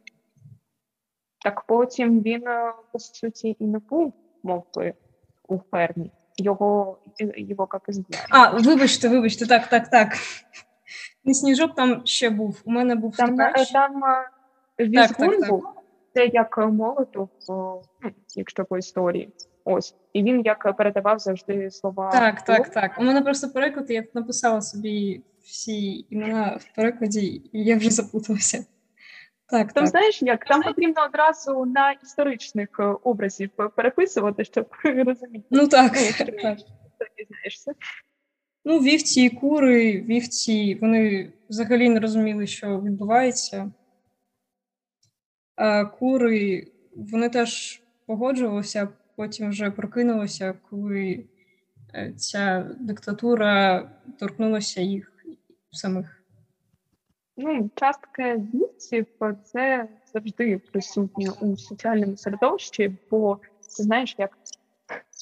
Так 1.44 1.62
потім 1.62 2.22
він 2.22 2.48
е, 2.48 2.72
по 2.92 2.98
суті 2.98 3.56
і 3.58 3.64
не 3.66 3.78
був 3.78 4.12
мов 4.42 4.64
би, 4.74 4.94
у 5.48 5.58
фермі. 5.70 6.10
Його 6.36 6.98
його 7.18 7.68
як 7.72 7.82
ізбрали. 7.88 8.24
А, 8.30 8.50
вибачте, 8.50 9.08
вибачте, 9.08 9.46
так, 9.46 9.66
так, 9.66 9.88
так. 9.88 10.08
Не 11.24 11.34
сніжок 11.34 11.74
там 11.74 12.02
ще 12.04 12.30
був. 12.30 12.62
У 12.64 12.70
мене 12.70 12.94
був 12.94 13.16
Там, 13.16 13.36
там, 13.36 13.48
Стукач. 13.48 13.70
там 13.70 14.04
е, 14.04 14.30
так, 14.78 14.88
візгун 14.88 15.40
так. 15.40 15.50
був, 15.50 15.64
це 16.16 16.26
як 16.26 16.58
е, 16.58 16.66
молотов, 16.66 17.28
ну, 17.48 17.82
якщо 18.36 18.64
по 18.64 18.78
історії. 18.78 19.32
Ось. 19.64 19.94
І 20.12 20.22
він 20.22 20.42
як 20.44 20.76
передавав 20.76 21.18
завжди 21.18 21.70
слова. 21.70 22.10
Так, 22.10 22.42
так, 22.42 22.68
так. 22.68 22.96
У 22.98 23.02
мене 23.04 23.22
просто 23.22 23.48
переклад, 23.48 23.90
я 23.90 24.04
написала 24.14 24.60
собі 24.60 25.22
всі 25.44 26.06
імена 26.10 26.58
в 26.60 26.76
перекладі, 26.76 27.42
і 27.52 27.64
я 27.64 27.76
вже 27.76 27.90
заплуталася. 27.90 28.64
Так, 29.48 29.72
Там 29.72 29.84
так. 29.84 29.86
знаєш 29.86 30.22
як? 30.22 30.44
Там 30.44 30.62
потрібно 30.62 31.04
одразу 31.04 31.64
на 31.64 31.92
історичних 31.92 32.68
е, 32.80 32.82
образів 32.82 33.50
переписувати, 33.76 34.44
щоб 34.44 34.68
розуміти. 34.84 35.44
Ну 35.50 35.68
так, 35.68 35.92
Ну, 35.94 36.26
так. 36.42 36.58
ти 36.98 37.06
дізнаєшся. 37.18 37.72
Ну, 38.64 38.78
вівці 38.78 39.20
і 39.22 39.30
кури, 39.30 40.00
вівці, 40.00 40.78
вони 40.80 41.32
взагалі 41.48 41.88
не 41.88 42.00
розуміли, 42.00 42.46
що 42.46 42.80
відбувається. 42.80 43.70
А 45.56 45.84
кури, 45.84 46.66
вони 46.96 47.28
теж 47.28 47.82
погоджувалися, 48.06 48.88
потім 49.16 49.50
вже 49.50 49.70
прокинулися, 49.70 50.54
коли 50.70 51.24
е, 51.94 52.12
ця 52.16 52.70
диктатура 52.80 53.82
торкнулася 54.18 54.80
їх 54.80 55.12
самих. 55.70 56.22
Ну, 57.36 57.70
частка 57.74 58.36
вівців 58.36 59.06
це 59.44 59.88
завжди 60.12 60.58
присутнє 60.58 61.30
у 61.40 61.56
соціальному 61.56 62.16
середовищі, 62.16 62.96
бо 63.10 63.36
ти 63.76 63.82
знаєш, 63.82 64.14
як 64.18 64.38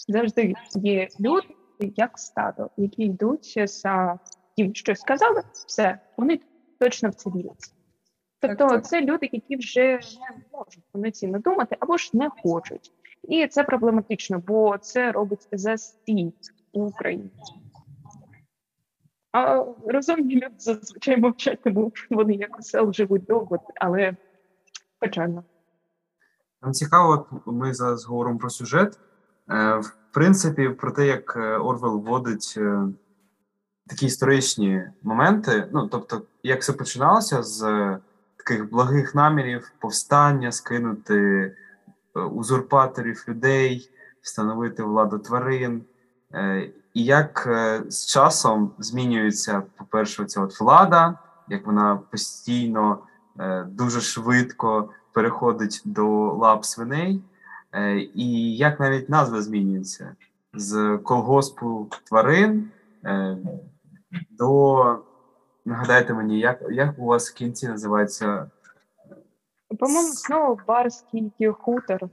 завжди 0.08 0.54
є 0.74 1.08
люди, 1.20 1.48
як 1.78 2.18
стадо, 2.18 2.70
які 2.76 3.02
йдуть 3.02 3.60
за 3.64 4.18
їм 4.56 4.74
щось 4.74 5.00
сказали, 5.00 5.42
все, 5.66 5.98
вони 6.16 6.40
точно 6.78 7.08
в 7.08 7.14
це 7.14 7.30
вірять. 7.30 7.73
Тобто 8.48 8.68
так. 8.68 8.86
це 8.86 9.00
люди, 9.00 9.28
які 9.32 9.56
вже 9.56 9.82
не 9.92 10.58
можуть 10.58 10.84
повноцінно 10.92 11.38
думати 11.38 11.76
або 11.80 11.96
ж 11.96 12.10
не 12.12 12.30
хочуть. 12.42 12.92
І 13.22 13.46
це 13.46 13.64
проблематично, 13.64 14.42
бо 14.46 14.78
це 14.78 15.12
робить 15.12 15.48
застій 15.52 16.32
у 16.72 16.84
Україні. 16.84 17.30
А 19.32 19.64
розумні 19.86 20.34
люди 20.34 20.54
зазвичай 20.58 21.16
мовчать, 21.16 21.62
тому 21.64 21.92
вони 22.10 22.34
як 22.34 22.56
сел 22.60 22.92
живуть 22.92 23.24
довго, 23.24 23.58
але 23.74 24.16
печально. 24.98 25.44
Нам 26.62 26.72
цікаво, 26.72 27.26
ми 27.46 27.74
зараз 27.74 28.04
говоримо 28.04 28.38
про 28.38 28.50
сюжет. 28.50 28.98
Е, 29.50 29.76
В 29.76 29.96
принципі, 30.12 30.68
про 30.68 30.90
те, 30.90 31.06
як 31.06 31.36
е, 31.36 31.56
Орвел 31.56 31.98
вводить 32.00 32.54
е, 32.56 32.88
такі 33.86 34.06
історичні 34.06 34.82
моменти. 35.02 35.68
Ну, 35.72 35.88
тобто, 35.88 36.22
як 36.42 36.60
все 36.60 36.72
починалося 36.72 37.42
з 37.42 37.62
таких 38.44 38.70
благих 38.70 39.14
намірів 39.14 39.72
повстання, 39.78 40.52
скинути 40.52 41.16
е, 42.16 42.20
узурпаторів 42.20 43.24
людей, 43.28 43.90
встановити 44.20 44.82
владу 44.82 45.18
тварин. 45.18 45.82
Е, 46.34 46.70
І 46.94 47.04
як 47.04 47.44
е, 47.46 47.82
з 47.88 48.06
часом 48.06 48.72
змінюється, 48.78 49.62
по-перше, 49.76 50.24
ця 50.24 50.40
от 50.40 50.60
влада, 50.60 51.18
як 51.48 51.66
вона 51.66 52.00
постійно 52.10 52.98
дуже 53.66 54.00
швидко 54.00 54.90
переходить 55.12 55.82
до 55.84 56.32
лап 56.32 56.64
свиней, 56.64 57.22
і 58.14 58.56
як 58.56 58.80
навіть 58.80 59.08
назва 59.08 59.42
змінюється 59.42 60.16
з 60.54 60.98
колгоспу 61.04 61.90
тварин 62.04 62.70
до 64.30 64.98
нагадайте 65.65 66.13
мені, 66.13 66.39
як, 66.39 66.63
як 66.69 66.99
у 66.99 67.05
вас 67.05 67.31
в 67.31 67.33
кінці 67.33 67.67
називається 67.67 68.51
По-моєму, 69.79 70.13
знову 70.13 70.59
барський 70.67 71.31
хутор. 71.59 72.09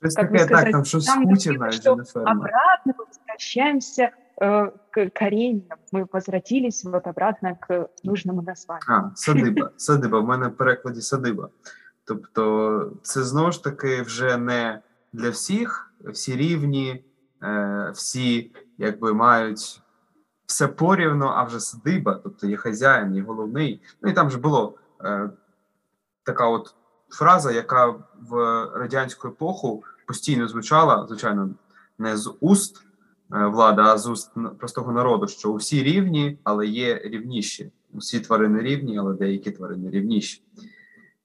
щось 0.00 0.16
Як 0.16 0.32
би 0.32 0.38
таке, 0.38 0.46
так, 0.46 0.46
сказати, 0.46 0.72
там 0.72 0.84
щось 0.84 1.06
там 1.06 1.26
хутір 1.26 1.58
написано, 1.58 1.66
навіть 1.66 1.80
що 1.82 1.96
не 1.96 2.04
ферма. 2.04 2.32
Обратно 2.32 2.92
мы 2.98 3.04
возвращаемся 3.06 4.10
э, 4.40 4.70
к 4.90 5.10
кореньям. 5.10 5.78
Мы 5.92 6.06
возвратились 6.12 6.84
вот 6.84 7.06
обратно 7.06 7.56
к 7.60 7.88
нужному 8.02 8.42
названию. 8.42 8.84
А, 8.88 9.10
садиба. 9.14 9.70
Садиба. 9.76 10.20
В 10.20 10.24
мене 10.24 10.48
в 10.48 10.56
перекладі 10.56 11.00
садиба. 11.00 11.48
Тобто, 12.04 12.92
це 13.02 13.22
знову 13.22 13.52
ж 13.52 13.64
таки 13.64 14.02
вже 14.02 14.36
не 14.36 14.80
для 15.12 15.30
всіх, 15.30 15.94
всі 16.04 16.36
рівні, 16.36 17.04
е, 17.42 17.90
всі 17.94 18.52
якби 18.78 19.14
мають 19.14 19.80
все 20.49 20.67
порівно, 20.67 21.33
а 21.35 21.43
вже 21.43 21.59
садиба, 21.59 22.19
тобто 22.23 22.47
є 22.47 22.57
хазяїн, 22.57 23.15
є 23.15 23.21
головний. 23.21 23.81
Ну 24.01 24.09
і 24.09 24.13
там 24.13 24.31
же 24.31 24.37
було 24.37 24.77
е, 25.03 25.29
така 26.23 26.47
от 26.47 26.75
фраза, 27.09 27.51
яка 27.51 27.87
в 28.29 28.35
радянську 28.75 29.27
епоху 29.27 29.83
постійно 30.07 30.47
звучала, 30.47 31.05
звичайно, 31.07 31.49
не 31.97 32.17
з 32.17 32.33
уст 32.39 32.77
е, 33.33 33.45
влади, 33.45 33.81
а 33.81 33.97
з 33.97 34.07
уст 34.07 34.31
простого 34.59 34.91
народу, 34.91 35.27
що 35.27 35.49
усі 35.49 35.83
рівні, 35.83 36.39
але 36.43 36.67
є 36.67 37.01
рівніші. 37.03 37.71
Усі 37.93 38.19
тварини 38.19 38.61
рівні, 38.61 38.99
але 38.99 39.13
деякі 39.13 39.51
тварини 39.51 39.89
рівніші. 39.89 40.43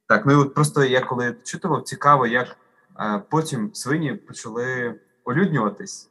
Так, 0.07 0.27
ну 0.27 0.33
і 0.33 0.37
от 0.37 0.55
просто 0.55 0.85
я 0.85 1.01
коли 1.01 1.37
читував, 1.45 1.83
цікаво, 1.83 2.27
як 2.27 2.57
е, 3.01 3.23
потім 3.31 3.75
свині 3.75 4.13
почали 4.15 4.95
олюднюватись. 5.25 6.11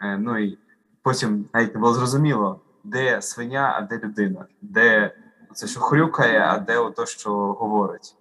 Е, 0.00 0.18
ну 0.18 0.38
і 0.38 0.58
потім 1.04 1.48
навіть 1.54 1.74
не 1.74 1.80
було 1.80 1.94
зрозуміло, 1.94 2.60
де 2.84 3.22
свиня, 3.22 3.74
а 3.76 3.82
де 3.82 3.98
людина, 3.98 4.46
де 4.62 5.16
це, 5.52 5.66
що 5.66 5.80
хрюкає, 5.80 6.40
а 6.40 6.58
де 6.58 6.78
ото, 6.78 7.06
що 7.06 7.30
говорить. 7.32 8.16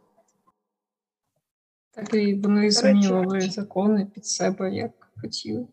Так 1.91 2.13
і 2.13 2.35
вони 2.35 2.71
змінювали 2.71 3.41
закони 3.41 4.07
під 4.13 4.25
себе, 4.25 4.71
як 4.71 4.91
хотіли. 5.21 5.67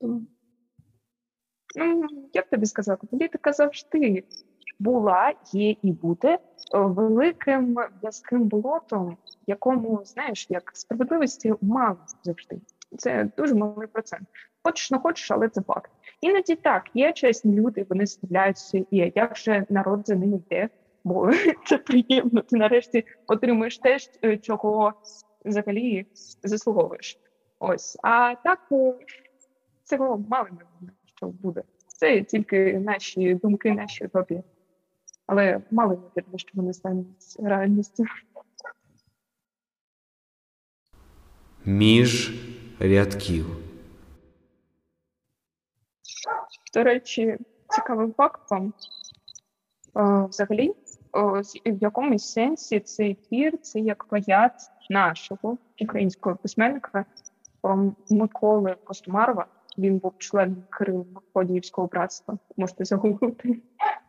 Тому. 0.00 0.26
Ну, 1.76 2.06
як 2.32 2.50
тобі 2.50 2.66
сказати, 2.66 3.06
політика 3.06 3.52
завжди 3.52 4.24
була, 4.78 5.34
є 5.52 5.76
і 5.82 5.92
буде 5.92 6.28
е, 6.28 6.38
великим 6.78 7.76
в'язким 8.02 8.44
болотом, 8.44 9.16
якому, 9.46 10.04
знаєш, 10.04 10.46
як 10.50 10.70
справедливості 10.74 11.54
мало 11.60 11.98
завжди. 12.22 12.60
Це 12.98 13.30
дуже 13.36 13.54
малий 13.54 13.88
процент. 13.88 14.28
Хочеш, 14.62 14.90
не 14.90 14.98
хочеш, 14.98 15.30
але 15.30 15.48
це 15.48 15.62
факт. 15.62 15.90
Іноді 16.20 16.56
так, 16.56 16.90
є 16.94 17.12
чесні 17.12 17.52
люди, 17.54 17.86
вони 17.88 18.06
справляються, 18.06 18.78
і 18.90 19.12
як 19.14 19.36
же 19.36 19.66
народ 19.68 20.06
за 20.06 20.14
ними 20.14 20.36
йде, 20.36 20.68
бо 21.04 21.30
це 21.66 21.78
приємно. 21.78 22.42
Ти 22.42 22.56
нарешті 22.56 23.04
отримуєш 23.26 23.78
те, 23.78 23.98
е, 24.24 24.36
чого 24.36 24.92
взагалі 25.44 26.06
заслуговуєш. 26.42 27.18
Ось, 27.58 27.98
а 28.02 28.34
так 28.44 28.60
е, 28.72 28.94
цього 29.84 30.24
мало 30.28 30.48
не 30.80 30.90
що 31.16 31.26
буде. 31.26 31.62
Це 31.86 32.22
тільки 32.22 32.78
наші 32.78 33.34
думки, 33.34 33.72
наші 33.72 34.04
утопії. 34.04 34.42
Але 35.26 35.60
мало 35.70 35.94
ймовірно, 35.94 36.38
що 36.38 36.50
вони 36.54 36.72
стануть 36.72 37.36
реальністю. 37.38 38.04
Між 41.64 42.34
рядків. 42.80 43.67
До 46.74 46.82
речі, 46.84 47.38
цікавий 47.68 48.12
факт 48.16 48.50
вам. 48.50 48.72
О, 49.94 50.26
взагалі, 50.26 50.74
в 51.66 51.82
якомусь 51.82 52.32
сенсі 52.32 52.80
цей 52.80 53.14
твір 53.14 53.58
це 53.58 53.80
як 53.80 54.04
плагіат 54.04 54.52
нашого 54.90 55.58
українського 55.80 56.36
письменника 56.36 57.04
Миколи 58.10 58.76
Костомарова. 58.84 59.46
Він 59.78 59.98
був 59.98 60.14
членом 60.18 60.64
Кирило-Ходіївського 60.70 61.88
братства. 61.88 62.38
Можете 62.56 62.84
загуглити. 62.84 63.62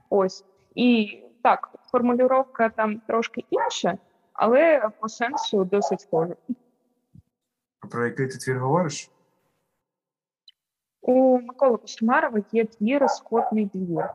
Ось. 0.09 0.45
І 0.75 1.17
так, 1.43 1.75
формулювання 1.91 2.69
там 2.75 3.01
трошки 3.07 3.45
інша, 3.49 3.97
але 4.33 4.89
по 4.99 5.09
сенсу 5.09 5.65
досить 5.65 6.01
схожа. 6.01 6.35
Про 7.91 8.05
який 8.05 8.27
ти 8.27 8.37
твір 8.37 8.59
говориш? 8.59 9.11
У 11.01 11.39
Миколи 11.41 11.77
Костомарова 11.77 12.39
є 12.51 12.65
твір 12.65 13.09
«Скотний 13.09 13.65
двір. 13.73 14.05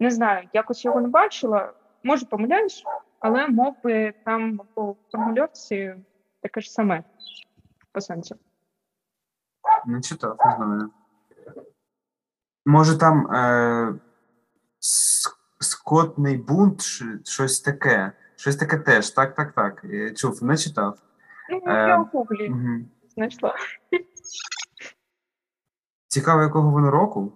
Не 0.00 0.10
знаю, 0.10 0.48
якось 0.52 0.84
його 0.84 1.00
не 1.00 1.08
бачила, 1.08 1.72
може 2.02 2.26
помиляюсь, 2.26 2.84
але 3.20 3.48
мов 3.48 3.74
би 3.84 4.14
там 4.24 4.60
по 4.74 4.96
формульовці 5.12 5.94
таке 6.40 6.60
ж 6.60 6.72
саме 6.72 7.04
по 7.92 8.00
сенсу. 8.00 8.36
Не 9.86 10.00
читав, 10.00 10.36
не 10.46 10.56
знаю. 10.56 10.90
Може, 12.66 12.98
там 12.98 13.34
е, 13.34 13.94
скотний 15.60 16.36
бунт, 16.36 16.82
щось 17.24 17.60
таке. 17.60 18.12
Щось 18.36 18.56
таке 18.56 18.78
теж. 18.78 19.10
Так, 19.10 19.34
так, 19.34 19.52
так. 19.52 19.84
Чув, 20.16 20.44
не 20.44 20.56
читав. 20.56 20.98
Ну, 21.50 21.62
я 21.66 22.00
у 22.00 22.04
гуглі 22.04 22.48
угу. 22.48 22.84
знайшла. 23.14 23.54
Цікаво, 26.14 26.42
якого 26.42 26.70
воно 26.70 26.90
року. 26.90 27.32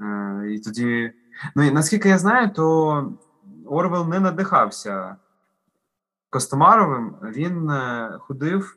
Е, 0.00 0.46
І 0.50 0.58
тоді. 0.60 1.12
Ну, 1.56 1.62
і 1.62 1.70
наскільки 1.70 2.08
я 2.08 2.18
знаю, 2.18 2.50
то 2.50 3.12
Орвел 3.66 4.08
не 4.08 4.20
надихався 4.20 5.16
Костомаровим. 6.30 7.16
Він 7.22 7.70
е, 7.70 8.10
ходив, 8.20 8.76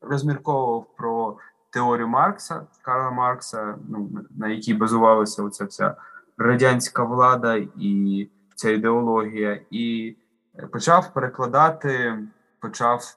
розмірковував 0.00 0.86
про 0.96 1.36
теорію 1.70 2.08
Маркса, 2.08 2.66
Карла 2.82 3.10
Маркса, 3.10 3.78
ну, 3.88 4.10
на 4.30 4.48
якій 4.48 4.74
базувалася 4.74 5.42
оця 5.42 5.64
вся 5.64 5.96
радянська 6.38 7.04
влада 7.04 7.54
і 7.76 8.30
ця 8.54 8.70
ідеологія, 8.70 9.60
і 9.70 10.16
почав 10.72 11.14
перекладати, 11.14 12.18
почав 12.60 13.16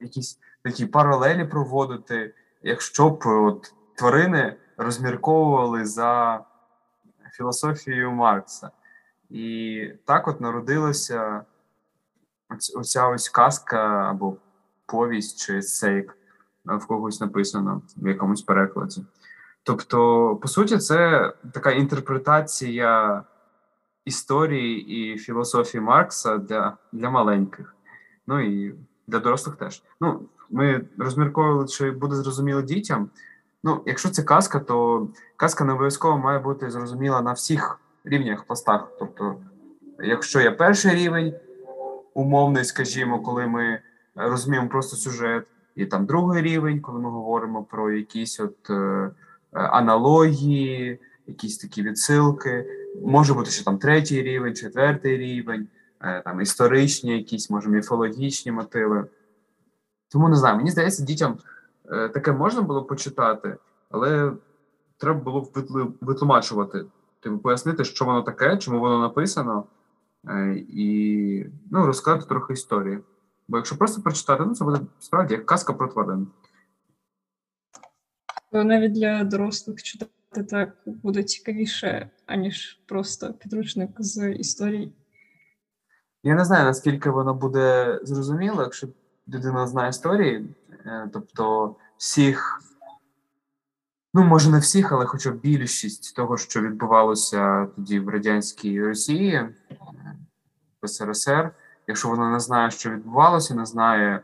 якісь 0.00 0.38
такі 0.62 0.86
паралелі 0.86 1.44
проводити, 1.44 2.34
якщо 2.62 3.10
б 3.10 3.22
от 3.26 3.74
тварини 3.94 4.56
розмірковували 4.76 5.84
за 5.84 6.40
філософією 7.32 8.10
Маркса. 8.10 8.70
І 9.30 9.88
так 10.04 10.28
от 10.28 10.40
народилася 10.40 11.44
оця 12.76 13.08
ось 13.08 13.28
казка 13.28 14.10
або 14.10 14.36
повість 14.86 15.46
чи 15.46 15.56
есейк, 15.56 16.16
в 16.64 16.86
когось 16.86 17.20
написано 17.20 17.82
в 17.96 18.08
якомусь 18.08 18.42
перекладі. 18.42 19.04
Тобто, 19.62 20.36
по 20.36 20.48
суті, 20.48 20.78
це 20.78 21.32
така 21.52 21.70
інтерпретація 21.70 23.22
історії 24.04 24.86
і 24.86 25.18
філософії 25.18 25.80
Маркса 25.80 26.38
для 26.38 26.76
для 26.92 27.10
маленьких, 27.10 27.74
ну 28.26 28.40
і 28.40 28.74
для 29.06 29.18
дорослих 29.18 29.56
теж. 29.56 29.82
Ну, 30.00 30.28
Ми 30.50 30.80
розмірковували, 30.98 31.68
чи 31.68 31.90
буде 31.90 32.14
зрозуміло 32.14 32.62
дітям. 32.62 33.10
Ну, 33.64 33.82
якщо 33.86 34.08
це 34.08 34.22
казка, 34.22 34.58
то 34.58 35.08
казка 35.36 35.64
не 35.64 35.72
обов'язково 35.72 36.18
має 36.18 36.38
бути 36.38 36.70
зрозуміла 36.70 37.20
на 37.22 37.32
всіх 37.32 37.80
рівнях 38.04 38.44
пластах. 38.44 38.88
Тобто, 38.98 39.36
якщо 40.02 40.40
є 40.40 40.50
перший 40.50 40.94
рівень, 40.94 41.34
умовний, 42.14 42.64
скажімо, 42.64 43.20
коли 43.20 43.46
ми 43.46 43.78
розуміємо 44.14 44.68
просто 44.68 44.96
сюжет, 44.96 45.46
і 45.76 45.86
там 45.86 46.06
другий 46.06 46.42
рівень, 46.42 46.80
коли 46.80 47.00
ми 47.00 47.10
говоримо 47.10 47.62
про 47.62 47.92
якісь 47.92 48.40
от 48.40 48.70
е, 48.70 49.10
аналогії, 49.52 50.98
якісь 51.26 51.58
такі 51.58 51.82
відсилки. 51.82 52.66
Може 53.04 53.34
бути, 53.34 53.50
що 53.50 53.64
там 53.64 53.78
третій 53.78 54.22
рівень, 54.22 54.54
четвертий 54.54 55.16
рівень, 55.16 55.68
е, 56.02 56.22
там 56.24 56.40
історичні, 56.40 57.16
якісь, 57.16 57.50
може, 57.50 57.68
міфологічні 57.68 58.52
мотиви. 58.52 59.04
Тому 60.12 60.28
не 60.28 60.36
знаю, 60.36 60.56
мені 60.56 60.70
здається, 60.70 61.04
дітям 61.04 61.38
е, 61.90 62.08
таке 62.08 62.32
можна 62.32 62.62
було 62.62 62.84
почитати, 62.84 63.56
але 63.90 64.32
треба 64.96 65.20
було 65.20 65.48
витлумачувати, 66.00 66.84
типу 67.20 67.38
пояснити, 67.38 67.84
що 67.84 68.04
воно 68.04 68.22
таке, 68.22 68.56
чому 68.56 68.80
воно 68.80 68.98
написано, 68.98 69.64
е, 70.28 70.54
і 70.68 71.46
ну, 71.70 71.86
розказати 71.86 72.26
трохи 72.26 72.52
історії. 72.52 72.98
Бо 73.48 73.56
якщо 73.56 73.78
просто 73.78 74.02
прочитати, 74.02 74.44
ну 74.46 74.54
це 74.54 74.64
буде 74.64 74.80
справді 74.98 75.34
як 75.34 75.46
казка 75.46 75.72
про 75.72 75.88
тварин. 75.88 76.28
Навіть 78.52 78.92
для 78.92 79.24
дорослих 79.24 79.82
читати 79.82 80.44
так 80.50 80.76
буде 80.84 81.22
цікавіше, 81.22 82.10
аніж 82.26 82.80
просто 82.86 83.32
підручник 83.32 83.90
з 83.98 84.32
історії. 84.32 84.92
Я 86.22 86.34
не 86.34 86.44
знаю, 86.44 86.64
наскільки 86.64 87.10
воно 87.10 87.34
буде 87.34 87.98
зрозуміло, 88.02 88.62
якщо 88.62 88.88
людина 89.28 89.66
знає 89.66 89.90
історії, 89.90 90.54
е, 90.86 91.08
тобто 91.12 91.76
всіх, 91.96 92.62
ну 94.14 94.24
може 94.24 94.50
не 94.50 94.58
всіх, 94.58 94.92
але 94.92 95.06
хоча 95.06 95.30
б 95.30 95.40
більшість 95.40 96.16
того, 96.16 96.36
що 96.36 96.60
відбувалося 96.60 97.66
тоді 97.76 98.00
в 98.00 98.08
радянській 98.08 98.82
Росії, 98.82 99.34
е, 99.34 99.54
в 100.82 100.88
СРСР, 100.88 101.50
якщо 101.86 102.08
вона 102.08 102.30
не 102.30 102.40
знає, 102.40 102.70
що 102.70 102.90
відбувалося, 102.90 103.54
не 103.54 103.66
знає 103.66 104.20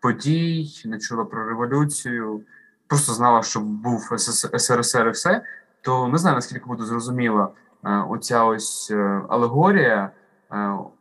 подій, 0.00 0.82
не 0.84 0.98
чула 0.98 1.24
про 1.24 1.48
революцію 1.48 2.44
просто 2.86 3.12
знала, 3.12 3.42
що 3.42 3.60
був 3.60 4.12
СРСР 4.56 5.08
і 5.08 5.10
все, 5.10 5.42
то 5.80 6.08
не 6.08 6.18
знаю, 6.18 6.36
наскільки 6.36 6.66
буде 6.66 6.84
зрозуміла 6.84 7.48
е, 7.84 8.04
оця 8.08 8.44
ось 8.44 8.90
алегорія, 9.28 10.10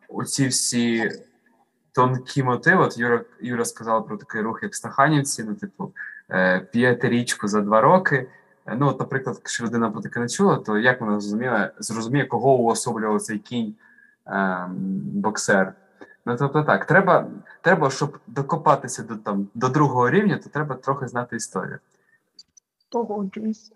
оці 0.10 0.48
всі 0.48 1.12
тонкі 2.00 2.44
мотиви. 2.44 2.84
От 2.84 2.98
Юра 2.98 3.22
Юра 3.42 3.66
сказала 3.66 4.02
про 4.02 4.18
такий 4.18 4.42
рух, 4.42 4.64
як 4.64 4.76
Стаханівці, 4.76 5.44
ну, 5.44 5.54
типу, 5.54 5.94
п'яти 6.72 7.10
річку 7.10 7.48
за 7.48 7.62
два 7.62 7.82
роки. 7.82 8.28
Е, 8.66 8.76
ну, 8.80 8.88
от, 8.88 9.00
наприклад, 9.00 9.36
якщо 9.40 9.66
людина 9.66 9.92
про 9.92 10.02
таке 10.02 10.20
не 10.20 10.30
чула, 10.30 10.56
то 10.56 10.78
як 10.78 11.02
вона 11.02 11.20
зрозуміє, 11.20 11.72
зрозуміє, 11.80 12.26
кого 12.26 12.56
уособлював 12.56 13.22
цей 13.22 13.40
кінь 13.40 13.76
е, 14.28 14.66
боксер? 15.14 15.74
Ну, 16.26 16.36
тобто 16.36 16.64
так, 16.64 16.86
треба, 16.86 17.28
треба, 17.62 17.90
щоб 17.90 18.18
докопатися 18.28 19.04
до 19.04 19.16
там 19.16 19.48
до 19.54 19.70
другого 19.70 20.10
рівня, 20.10 20.40
то 20.44 20.50
треба 20.50 20.76
трохи 20.76 21.08
знати 21.08 21.36
історію. 21.36 21.80
Погоджуюсь. 22.92 23.72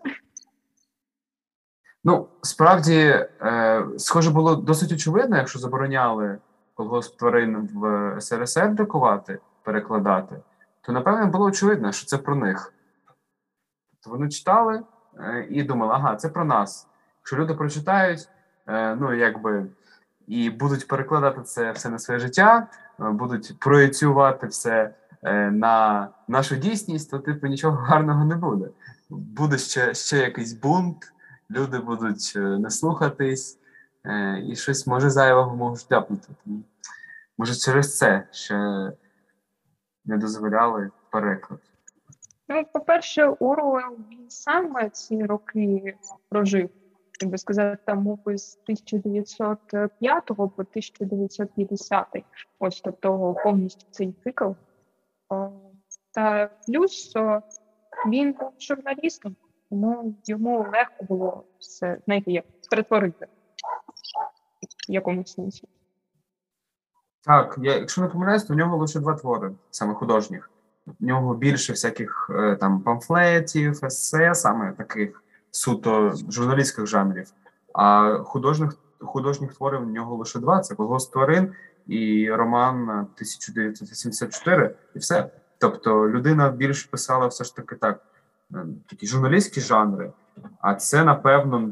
Ну, 2.04 2.26
справді, 2.42 3.26
е, 3.42 3.84
схоже, 3.98 4.30
було 4.30 4.56
досить 4.56 4.92
очевидно, 4.92 5.36
якщо 5.36 5.58
забороняли 5.58 6.38
колгосп 6.74 7.18
тварин 7.18 7.68
в 7.74 8.16
СРСР 8.20 8.74
друкувати, 8.74 9.38
перекладати, 9.62 10.36
то 10.80 10.92
напевне 10.92 11.26
було 11.26 11.44
очевидно, 11.44 11.92
що 11.92 12.06
це 12.06 12.18
про 12.18 12.36
них. 12.36 12.72
Тобто 13.90 14.18
вони 14.18 14.30
читали 14.30 14.82
е, 15.18 15.46
і 15.50 15.62
думали, 15.62 15.92
ага, 15.94 16.16
це 16.16 16.28
про 16.28 16.44
нас. 16.44 16.86
Якщо 17.20 17.36
люди 17.36 17.54
прочитають, 17.54 18.28
е, 18.66 18.94
ну 18.94 19.14
якби 19.14 19.66
і 20.26 20.50
будуть 20.50 20.88
перекладати 20.88 21.42
це 21.42 21.72
все 21.72 21.88
на 21.88 21.98
своє 21.98 22.20
життя, 22.20 22.66
е, 23.00 23.10
будуть 23.10 23.58
проєцювати 23.58 24.46
все 24.46 24.94
на 25.52 26.08
нашу 26.28 26.56
дійсність, 26.56 27.10
то 27.10 27.18
типу 27.18 27.46
нічого 27.46 27.76
гарного 27.76 28.24
не 28.24 28.36
буде. 28.36 28.68
Буде 29.10 29.58
ще, 29.58 29.94
ще 29.94 30.18
якийсь 30.18 30.52
бунт 30.52 31.12
люди 31.50 31.78
будуть 31.78 32.32
не 32.36 32.70
слухатись, 32.70 33.58
і 34.46 34.56
щось 34.56 34.86
може 34.86 35.10
зайвого 35.10 35.56
можуть 35.56 35.92
ляпнути. 35.92 36.28
Може, 37.38 37.54
через 37.54 37.98
це 37.98 38.28
ще 38.30 38.56
не 40.04 40.16
дозволяли 40.16 40.90
переклад. 41.10 41.60
Ну, 42.48 42.64
по-перше, 42.72 43.24
Оруел 43.24 43.96
він 44.10 44.30
саме 44.30 44.90
ці 44.90 45.24
роки 45.24 45.96
прожив, 46.28 46.70
як 47.22 47.30
би 47.30 47.38
сказати, 47.38 47.82
там 47.84 48.02
мови 48.02 48.38
з 48.38 48.58
1905 48.62 50.26
по 50.26 50.42
1950. 50.44 52.06
Ось 52.58 52.80
тобто 52.80 53.36
повністю 53.44 53.86
цей 53.90 54.14
цикл. 54.24 54.50
Та 56.14 56.50
плюс 56.66 57.12
він 58.08 58.32
був 58.32 58.52
журналістом. 58.60 59.36
Тому 59.70 60.14
йому 60.24 60.58
легко 60.72 61.04
було 61.04 61.44
все, 61.58 61.98
знаєте, 62.04 62.32
як 62.32 62.44
перетворити 62.70 63.26
в 64.88 64.92
якомусь 64.92 65.32
сенсі. 65.32 65.68
Так, 67.22 67.58
я, 67.62 67.74
якщо 67.74 68.02
не 68.02 68.08
помиляюсь, 68.08 68.44
то 68.44 68.54
в 68.54 68.56
нього 68.56 68.76
лише 68.76 69.00
два 69.00 69.14
твори, 69.14 69.52
саме 69.70 69.94
художніх. 69.94 70.50
В 70.86 71.04
нього 71.04 71.34
більше 71.34 71.72
всяких 71.72 72.30
е, 72.34 72.56
там 72.56 72.80
памфлетів, 72.80 73.84
есе, 73.84 74.34
саме 74.34 74.72
таких 74.72 75.22
суто 75.50 76.12
журналістських 76.28 76.86
жанрів. 76.86 77.32
А 77.72 78.18
художніх 78.24 78.78
художніх 79.00 79.54
творів 79.54 79.80
в 79.80 79.90
нього 79.90 80.16
лише 80.16 80.38
два: 80.38 80.60
це 80.60 80.74
«Колгосп 80.74 81.12
тварин 81.12 81.52
і 81.86 82.30
роман 82.30 82.88
1984, 82.88 84.74
і 84.94 84.98
все. 84.98 85.30
Тобто 85.58 86.08
людина 86.08 86.50
більш 86.50 86.84
писала 86.84 87.26
все 87.26 87.44
ж 87.44 87.56
таки 87.56 87.76
так. 87.76 88.00
Е, 88.54 88.66
такі 88.86 89.06
журналістські 89.06 89.60
жанри. 89.60 90.12
А 90.60 90.74
це, 90.74 91.04
напевно, 91.04 91.70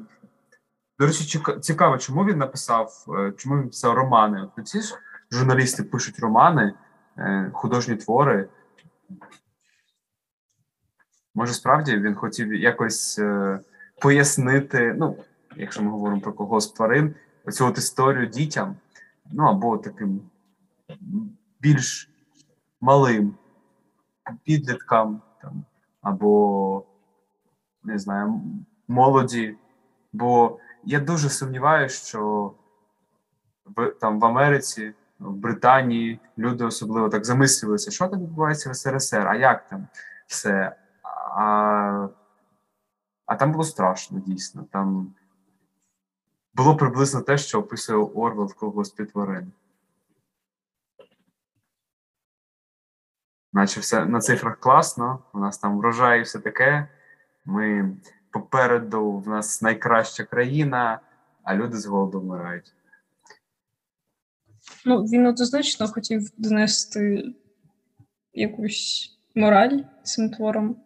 до 1.02 1.06
речі, 1.06 1.40
цікаво, 1.60 1.98
чому 1.98 2.24
він 2.24 2.38
написав, 2.38 3.06
е, 3.08 3.32
чому 3.36 3.56
він 3.56 3.68
писав 3.68 3.94
романи? 3.94 4.48
От 4.58 4.68
ці 4.68 4.80
ж 4.80 4.94
журналісти 5.30 5.82
пишуть 5.82 6.18
романи, 6.18 6.74
е, 7.18 7.50
художні 7.54 7.96
твори. 7.96 8.48
Може, 11.34 11.52
справді 11.52 11.96
він 11.96 12.14
хотів 12.14 12.54
якось 12.54 13.20
пояснити, 14.00 14.94
ну, 14.98 15.16
якщо 15.56 15.82
ми 15.82 15.90
говоримо 15.90 16.20
про 16.20 16.32
когось 16.32 16.72
тварин, 16.72 17.14
оцю 17.44 17.66
от 17.66 17.78
історію 17.78 18.26
дітям, 18.26 18.76
ну 19.32 19.44
або 19.44 19.78
таким 19.78 20.20
більш 21.60 22.10
малим 22.80 23.34
підліткам. 24.44 25.22
там, 25.42 25.64
або 26.02 26.84
не 27.84 27.98
знаю, 27.98 28.40
молоді. 28.88 29.56
Бо 30.12 30.58
я 30.84 31.00
дуже 31.00 31.30
сумніваюся, 31.30 32.06
що 32.06 32.52
в 33.64 33.90
там 33.90 34.20
в 34.20 34.24
Америці, 34.24 34.94
в 35.18 35.32
Британії 35.32 36.20
люди 36.38 36.64
особливо 36.64 37.08
так 37.08 37.24
замислюються, 37.24 37.90
що 37.90 38.08
там 38.08 38.20
відбувається 38.20 38.70
в 38.70 38.76
СРСР, 38.76 39.28
а 39.28 39.36
як 39.36 39.68
там 39.68 39.88
все. 40.26 40.76
А 41.36 42.08
а 43.26 43.36
там 43.36 43.52
було 43.52 43.64
страшно 43.64 44.18
дійсно. 44.18 44.64
Там 44.72 45.14
було 46.54 46.76
приблизно 46.76 47.20
те, 47.20 47.38
що 47.38 47.60
описує 47.60 47.98
Орвел 47.98 48.46
в 48.46 48.54
когось 48.54 48.90
тварин. 48.90 49.52
наче 53.52 53.80
все 53.80 54.04
на 54.04 54.20
цифрах 54.20 54.58
класно, 54.58 55.22
у 55.32 55.38
нас 55.38 55.58
там 55.58 55.78
врожай 55.78 56.20
і 56.20 56.22
все 56.22 56.38
таке. 56.38 56.88
Ми 57.44 57.96
попереду 58.32 59.12
в 59.12 59.28
нас 59.28 59.62
найкраща 59.62 60.24
країна, 60.24 61.00
а 61.42 61.54
люди 61.54 61.76
з 61.76 61.86
голоду 61.86 62.20
вмирають. 62.20 62.72
Ну, 64.84 65.02
він 65.02 65.26
однозначно 65.26 65.88
хотів 65.88 66.30
донести 66.36 67.34
якусь 68.34 69.10
мораль 69.34 69.78
цим 70.02 70.30
твором. 70.30 70.76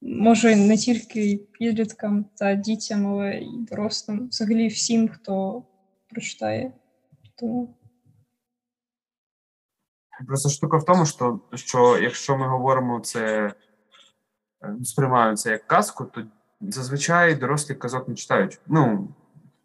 Може, 0.00 0.56
не 0.56 0.76
тільки 0.76 1.40
підліткам 1.52 2.24
та 2.34 2.54
дітям, 2.54 3.06
але 3.06 3.30
й 3.30 3.66
дорослим, 3.70 4.28
взагалі 4.28 4.68
всім, 4.68 5.08
хто 5.08 5.62
прочитає. 6.08 6.72
Тому 7.34 7.74
Просто 10.26 10.48
штука 10.48 10.76
в 10.76 10.84
тому, 10.84 11.06
що 11.06 11.40
що 11.54 11.98
якщо 11.98 12.36
ми 12.36 12.48
говоримо 12.48 13.00
це, 13.00 13.54
е, 14.62 14.76
сприймаємо 14.84 15.36
це 15.36 15.50
як 15.50 15.66
казку, 15.66 16.04
то 16.04 16.22
зазвичай 16.68 17.34
дорослі 17.34 17.74
казок 17.74 18.08
не 18.08 18.14
читають. 18.14 18.60
Ну, 18.66 19.08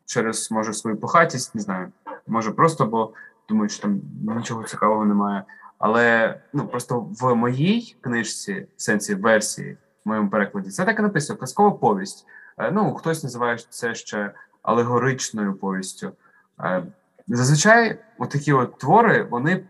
через, 0.06 0.52
може, 0.52 0.74
свою 0.74 0.98
похатість, 0.98 1.56
не 1.56 1.62
знаю, 1.62 1.92
може 2.28 2.52
просто, 2.52 2.86
бо 2.86 3.14
думають, 3.50 3.72
що 3.72 3.82
там 3.82 4.02
нічого 4.38 4.64
цікавого 4.64 5.06
немає. 5.06 5.44
Але 5.78 6.36
ну 6.54 6.68
просто 6.68 7.00
в 7.00 7.36
моїй 7.36 7.96
книжці, 8.02 8.68
в 8.78 8.82
сенсі 8.82 9.16
версії, 9.16 9.78
в 10.06 10.10
моєму 10.10 10.30
перекладі, 10.30 10.70
це 10.70 10.86
так 10.86 11.00
і 11.00 11.02
написано: 11.02 11.40
казкова 11.40 11.72
повість. 11.72 12.26
Е, 12.58 12.72
ну, 12.72 12.94
хтось 12.94 13.24
називає 13.24 13.58
це 13.70 13.96
ще 13.96 14.32
алегоричною 14.62 15.54
повістю. 15.54 16.12
Е, 16.60 16.84
зазвичай, 17.28 18.00
отакі 18.18 18.54
от 18.54 18.78
твори, 18.78 19.24
вони 19.24 19.64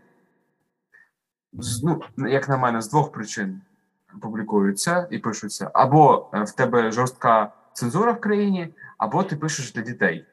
ну, 1.82 2.00
як 2.16 2.48
на 2.48 2.56
мене, 2.56 2.82
з 2.82 2.90
двох 2.90 3.12
причин 3.12 3.60
публікуються 4.20 5.08
і 5.10 5.18
пишуться: 5.18 5.70
або 5.74 6.30
е, 6.34 6.42
в 6.42 6.50
тебе 6.50 6.92
жорстка 6.92 7.52
цензура 7.72 8.12
в 8.12 8.20
країні, 8.20 8.74
або 8.98 9.22
ти 9.22 9.36
пишеш 9.36 9.72
для 9.72 9.82
дітей. 9.82 10.26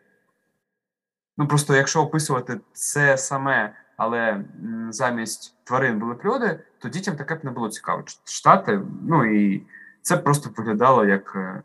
Ну 1.37 1.47
просто 1.47 1.75
якщо 1.75 2.01
описувати 2.01 2.59
це 2.73 3.17
саме, 3.17 3.73
але 3.97 4.45
замість 4.89 5.55
тварин 5.63 5.99
були 5.99 6.15
люди, 6.25 6.59
то 6.79 6.89
дітям 6.89 7.15
таке 7.15 7.35
б 7.35 7.45
не 7.45 7.51
було 7.51 7.69
цікаво 7.69 8.03
читати. 8.23 8.81
Ну 9.01 9.25
і 9.25 9.63
це 10.01 10.17
просто 10.17 10.49
виглядало 10.57 11.05
як 11.05 11.33
е, 11.35 11.61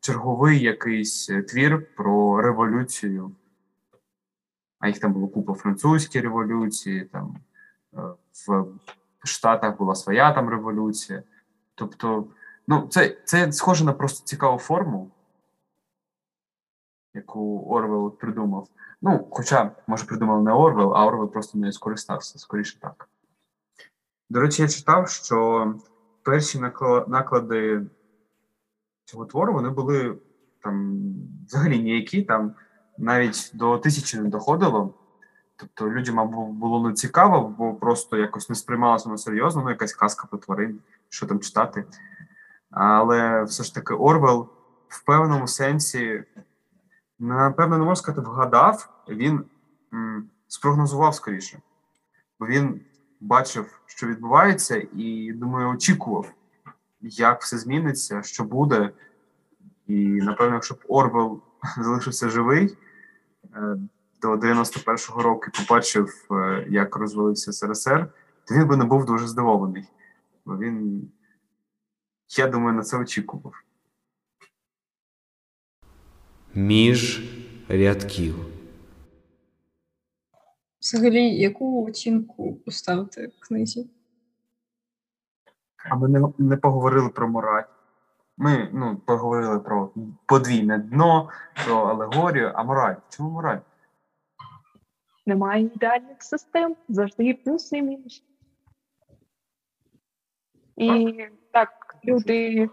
черговий 0.00 0.60
якийсь 0.60 1.30
е, 1.30 1.42
твір 1.42 1.94
про 1.94 2.42
революцію. 2.42 3.32
А 4.78 4.88
їх 4.88 4.98
там 4.98 5.12
було 5.12 5.28
купа 5.28 5.54
французькі 5.54 6.20
революції, 6.20 7.04
там 7.04 7.36
в 8.46 8.66
Штатах 9.26 9.78
була 9.78 9.94
своя 9.94 10.32
там 10.32 10.48
революція. 10.48 11.22
Тобто, 11.74 12.26
ну, 12.66 12.86
це 12.90 13.16
це 13.24 13.52
схоже 13.52 13.84
на 13.84 13.92
просто 13.92 14.26
цікаву 14.26 14.58
форму, 14.58 15.10
яку 17.14 17.66
Орвел 17.68 18.16
придумав. 18.16 18.68
Ну, 19.02 19.28
хоча, 19.30 19.70
може, 19.86 20.04
придумав 20.04 20.42
не 20.42 20.52
Орвел, 20.52 20.94
а 20.96 21.06
Орвел 21.06 21.28
просто 21.28 21.58
не 21.58 21.72
скористався, 21.72 22.38
скоріше 22.38 22.80
так. 22.80 23.08
До 24.30 24.40
речі, 24.40 24.62
я 24.62 24.68
читав, 24.68 25.08
що 25.08 25.74
перші 26.22 26.60
наклади 27.08 27.86
цього 29.04 29.26
твору 29.26 29.52
вони 29.52 29.68
були 29.70 30.18
там 30.62 31.02
взагалі 31.46 31.82
ніякі, 31.82 32.22
там 32.22 32.54
навіть 32.98 33.50
до 33.54 33.78
тисячі 33.78 34.20
не 34.20 34.28
доходило. 34.28 34.94
Тобто 35.60 35.90
людям 35.90 36.20
або 36.20 36.46
було 36.46 36.88
не 36.88 36.94
цікаво, 36.94 37.54
бо 37.58 37.74
просто 37.74 38.16
якось 38.16 38.48
не 38.48 38.54
сприймалося 38.54 39.04
воно 39.04 39.18
серйозно, 39.18 39.62
ну 39.62 39.70
якась 39.70 39.92
казка 39.92 40.26
про 40.30 40.38
тварин, 40.38 40.80
що 41.08 41.26
там 41.26 41.40
читати. 41.40 41.84
Але 42.70 43.42
все 43.42 43.64
ж 43.64 43.74
таки 43.74 43.94
Орвел 43.94 44.48
в 44.88 45.04
певному 45.04 45.48
сенсі, 45.48 46.24
напевно, 47.18 47.78
не 47.78 47.84
можна 47.84 47.96
сказати, 47.96 48.28
вгадав, 48.28 48.88
він 49.08 49.44
м, 49.94 50.30
спрогнозував 50.48 51.14
скоріше, 51.14 51.58
бо 52.40 52.46
він 52.46 52.80
бачив, 53.20 53.80
що 53.86 54.06
відбувається, 54.06 54.86
і 54.92 55.32
думаю, 55.32 55.68
очікував, 55.68 56.32
як 57.00 57.42
все 57.42 57.58
зміниться, 57.58 58.22
що 58.22 58.44
буде, 58.44 58.90
І 59.86 59.96
напевно, 59.98 60.54
якщо 60.54 60.74
б 60.74 60.84
Орвел 60.88 61.40
залишився 61.78 62.28
живий 62.28 62.76
е, 63.54 63.76
до 64.22 64.34
91-го 64.34 65.22
року 65.22 65.46
і 65.48 65.66
побачив, 65.66 66.26
е, 66.30 66.66
як 66.68 66.96
розвалився 66.96 67.52
СРСР, 67.52 68.06
то 68.44 68.54
він 68.54 68.66
би 68.66 68.76
не 68.76 68.84
був 68.84 69.04
дуже 69.04 69.26
здивований. 69.26 69.84
Бо 70.44 70.56
він, 70.58 71.08
я 72.38 72.48
думаю, 72.48 72.76
на 72.76 72.82
це 72.82 72.98
очікував. 72.98 73.52
Між 76.54 77.30
рядків. 77.68 78.34
Взагалі, 80.80 81.36
яку 81.36 81.86
оцінку 81.88 82.54
поставити 82.54 83.32
книзі? 83.40 83.90
А 85.90 85.96
ми 85.96 86.08
не, 86.08 86.32
не 86.38 86.56
поговорили 86.56 87.08
про 87.08 87.28
мораль. 87.28 87.62
Ми 88.36 88.70
ну, 88.72 88.96
поговорили 88.96 89.60
про 89.60 89.90
подвійне 90.26 90.78
дно, 90.78 91.28
про 91.64 91.76
алегорію, 91.76 92.52
а 92.54 92.62
мораль. 92.62 92.94
Чому 93.08 93.30
мораль? 93.30 93.58
Немає 95.28 95.64
ідеальних 95.64 96.22
систем, 96.22 96.76
завжди 96.88 97.24
є 97.24 97.34
плюси 97.34 97.78
і 97.78 97.82
мінуси. 97.82 98.22
І 100.76 101.14
так, 101.52 101.96
люди, 102.04 102.70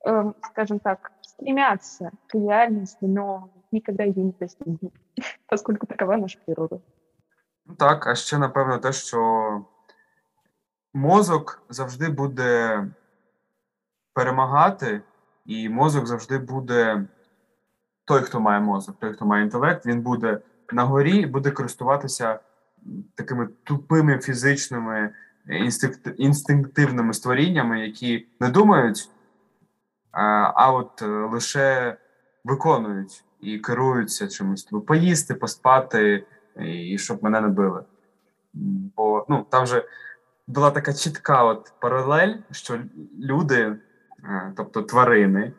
ем, 0.00 0.34
скажем 0.42 0.78
так, 0.78 1.12
стремятся 1.22 2.10
к 2.26 2.38
идеальности, 2.38 3.04
но 3.04 3.50
никогда 3.72 4.04
ее 4.04 4.24
не 4.24 4.32
достигнут, 4.32 4.92
поскольку 5.46 5.86
такова 5.86 6.16
наша 6.16 6.38
природа. 6.44 6.80
Ну 7.66 7.74
так, 7.74 8.06
а 8.06 8.14
ще 8.14 8.38
напевно 8.38 8.78
те, 8.78 8.92
що 8.92 9.64
мозок 10.94 11.62
завжди 11.68 12.08
буде 12.08 12.84
перемагати, 14.12 15.02
і 15.46 15.68
мозок 15.68 16.06
завжди 16.06 16.38
буде 16.38 17.06
той, 18.04 18.22
хто 18.22 18.40
має 18.40 18.60
мозок, 18.60 18.96
той, 19.00 19.12
хто 19.12 19.26
має 19.26 19.44
інтелект, 19.44 19.86
він 19.86 20.02
буде 20.02 20.40
на 20.74 20.84
горі 20.84 21.26
буде 21.26 21.50
користуватися 21.50 22.38
такими 23.14 23.48
тупими 23.64 24.18
фізичними 24.18 25.10
інстинктивними 26.16 27.14
створіннями, 27.14 27.80
які 27.80 28.26
не 28.40 28.48
думають, 28.48 29.10
а, 30.10 30.72
от 30.72 31.02
е, 31.02 31.06
лише 31.06 31.96
виконують 32.44 33.24
і 33.40 33.58
керуються 33.58 34.28
чимось. 34.28 34.64
Тобто 34.64 34.86
поїсти, 34.86 35.34
поспати, 35.34 36.24
і 36.60 36.98
щоб 36.98 37.24
мене 37.24 37.40
не 37.40 37.48
били. 37.48 37.84
Бо 38.96 39.26
ну, 39.28 39.46
там 39.50 39.66
же 39.66 39.84
була 40.46 40.70
така 40.70 40.92
чітка 40.92 41.44
от 41.44 41.72
паралель, 41.80 42.34
що 42.50 42.78
люди, 43.20 43.76
е, 44.24 44.52
тобто 44.56 44.82
тварини, 44.82 45.52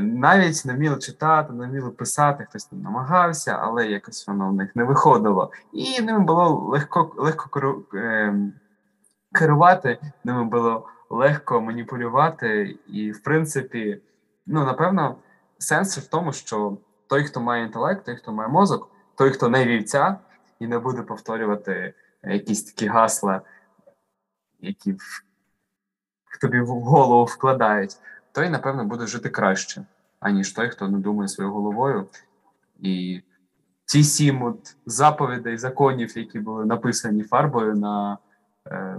навіть 0.00 0.64
не 0.64 0.74
вміли 0.74 0.96
читати, 0.96 1.52
не 1.52 1.66
вміли 1.66 1.90
писати, 1.90 2.46
хтось 2.48 2.64
там 2.64 2.82
намагався, 2.82 3.58
але 3.60 3.86
якось 3.86 4.26
воно 4.26 4.48
в 4.48 4.54
них 4.54 4.76
не 4.76 4.84
виходило. 4.84 5.50
І 5.72 6.02
ними 6.02 6.20
було 6.20 6.48
легко 6.48 7.14
легко 7.16 7.82
е, 7.94 8.34
керувати, 9.32 9.98
ними 10.24 10.44
було 10.44 10.88
легко 11.10 11.60
маніпулювати. 11.60 12.78
І, 12.86 13.12
в 13.12 13.22
принципі, 13.22 14.02
ну, 14.46 14.64
напевно, 14.64 15.16
сенс 15.58 15.98
в 15.98 16.06
тому, 16.08 16.32
що 16.32 16.78
той, 17.06 17.24
хто 17.24 17.40
має 17.40 17.64
інтелект, 17.64 18.04
той, 18.04 18.16
хто 18.16 18.32
має 18.32 18.48
мозок, 18.48 18.90
той, 19.14 19.30
хто 19.30 19.48
не 19.48 19.64
вівця 19.64 20.18
і 20.58 20.66
не 20.66 20.78
буде 20.78 21.02
повторювати 21.02 21.94
якісь 22.22 22.64
такі 22.64 22.86
гасла, 22.86 23.40
які 24.60 24.92
в 24.92 26.40
тобі 26.40 26.60
в 26.60 26.66
голову 26.66 27.24
вкладають, 27.24 27.96
той, 28.34 28.50
напевно, 28.50 28.84
буде 28.84 29.06
жити 29.06 29.28
краще, 29.28 29.84
аніж 30.20 30.52
той, 30.52 30.68
хто 30.68 30.88
не 30.88 30.98
думає 30.98 31.28
своєю 31.28 31.54
головою. 31.54 32.06
І 32.80 33.20
ті 33.84 34.04
сім 34.04 34.42
от 34.42 34.76
заповідей, 34.86 35.58
законів, 35.58 36.18
які 36.18 36.38
були 36.38 36.64
написані 36.64 37.22
фарбою 37.22 37.74
на 37.74 38.18
е, 38.66 38.96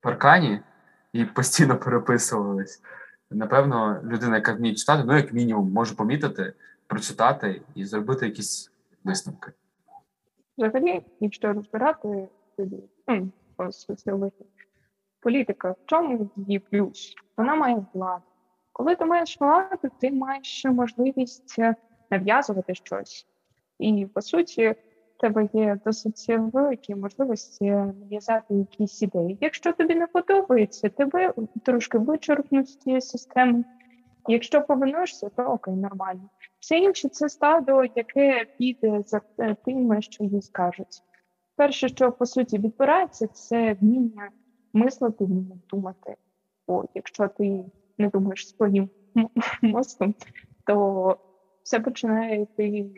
паркані 0.00 0.60
і 1.12 1.24
постійно 1.24 1.78
переписувались. 1.78 2.82
Напевно, 3.30 4.00
людина, 4.04 4.36
яка 4.36 4.52
вміє 4.52 4.74
читати, 4.74 5.04
ну, 5.06 5.16
як 5.16 5.32
мінімум, 5.32 5.72
може 5.72 5.94
помітити, 5.94 6.52
прочитати 6.86 7.62
і 7.74 7.84
зробити 7.84 8.26
якісь 8.26 8.72
висновки. 9.04 9.52
Взагалі, 10.58 11.02
якщо 11.20 11.52
розбирати 11.52 12.28
тоді, 12.56 12.84
ну, 13.08 13.30
політика, 15.20 15.70
в 15.70 15.76
чому 15.86 16.30
її 16.36 16.58
плюс? 16.58 17.14
Вона 17.36 17.54
має 17.54 17.86
владу. 17.94 18.22
Коли 18.76 18.96
ти 18.96 19.04
маєш 19.04 19.40
владу, 19.40 19.88
ти 20.00 20.12
маєш 20.12 20.64
можливість 20.64 21.58
е, 21.58 21.74
нав'язувати 22.10 22.74
щось. 22.74 23.26
І 23.78 24.06
по 24.14 24.22
суті, 24.22 24.68
в 25.16 25.20
тебе 25.20 25.48
є 25.52 25.78
досить 25.84 26.26
великі 26.28 26.94
можливості 26.94 27.64
нав'язати 27.70 28.54
якісь 28.54 29.02
ідеї. 29.02 29.38
Якщо 29.40 29.72
тобі 29.72 29.94
не 29.94 30.06
подобається, 30.06 30.88
тебе 30.88 31.34
трошки 31.64 31.98
вичерпнуть 31.98 32.68
з 32.68 32.76
цієї 32.76 33.00
системи. 33.00 33.64
Якщо 34.28 34.62
повернешся, 34.62 35.28
то 35.36 35.42
окей, 35.42 35.74
нормально. 35.74 36.30
Все 36.60 36.78
інше 36.78 37.08
це 37.08 37.28
стадо, 37.28 37.84
яке 37.84 38.46
піде 38.58 39.02
за 39.06 39.20
тим, 39.64 40.02
що 40.02 40.24
їй 40.24 40.42
скажуть. 40.42 41.02
Перше, 41.56 41.88
що 41.88 42.12
по 42.12 42.26
суті 42.26 42.58
відбирається, 42.58 43.26
це 43.26 43.76
вміння 43.80 44.30
мислити, 44.72 45.24
вміння 45.24 45.56
думати. 45.70 46.16
Бо 46.68 46.84
якщо 46.94 47.28
ти 47.28 47.64
не 47.98 48.08
думаєш 48.08 48.48
своїм 48.48 48.90
мозком, 49.62 50.14
то 50.66 51.18
все 51.62 51.80
починає 51.80 52.42
йти 52.42 52.90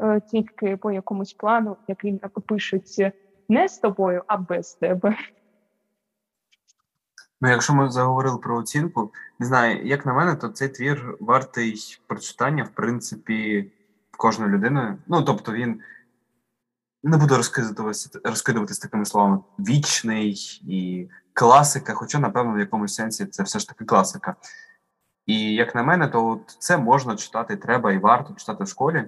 е, 0.00 0.20
тільки 0.20 0.76
по 0.76 0.92
якомусь 0.92 1.32
плану, 1.32 1.76
який 1.88 2.12
напишеться 2.12 3.12
не 3.48 3.68
з 3.68 3.78
тобою, 3.78 4.22
а 4.26 4.36
без 4.36 4.74
тебе. 4.74 5.16
Ну, 7.40 7.48
якщо 7.48 7.74
ми 7.74 7.90
заговорили 7.90 8.38
про 8.38 8.56
оцінку, 8.56 9.12
не 9.38 9.46
знаю, 9.46 9.86
як 9.86 10.06
на 10.06 10.14
мене, 10.14 10.36
то 10.36 10.48
цей 10.48 10.68
твір 10.68 11.16
вартий 11.20 11.98
прочитання, 12.06 12.64
в 12.64 12.68
принципі, 12.68 13.70
кожною 14.16 14.52
людиною. 14.52 14.98
Ну, 15.06 15.22
тобто, 15.22 15.52
він 15.52 15.80
не 17.02 17.16
буду 17.16 17.36
розкидуватися 17.36 18.20
розкидуватись 18.24 18.78
такими 18.78 19.04
словами 19.04 19.38
вічний 19.58 20.32
і 20.68 21.08
класика, 21.32 21.94
хоча, 21.94 22.18
напевно, 22.18 22.54
в 22.54 22.58
якомусь 22.58 22.94
сенсі 22.94 23.26
це 23.26 23.42
все 23.42 23.58
ж 23.58 23.68
таки 23.68 23.84
класика. 23.84 24.36
І 25.26 25.54
як 25.54 25.74
на 25.74 25.82
мене, 25.82 26.08
то 26.08 26.28
от 26.28 26.56
це 26.58 26.76
можна 26.76 27.16
читати, 27.16 27.56
треба 27.56 27.92
і 27.92 27.98
варто 27.98 28.34
читати 28.34 28.64
в 28.64 28.68
школі, 28.68 29.04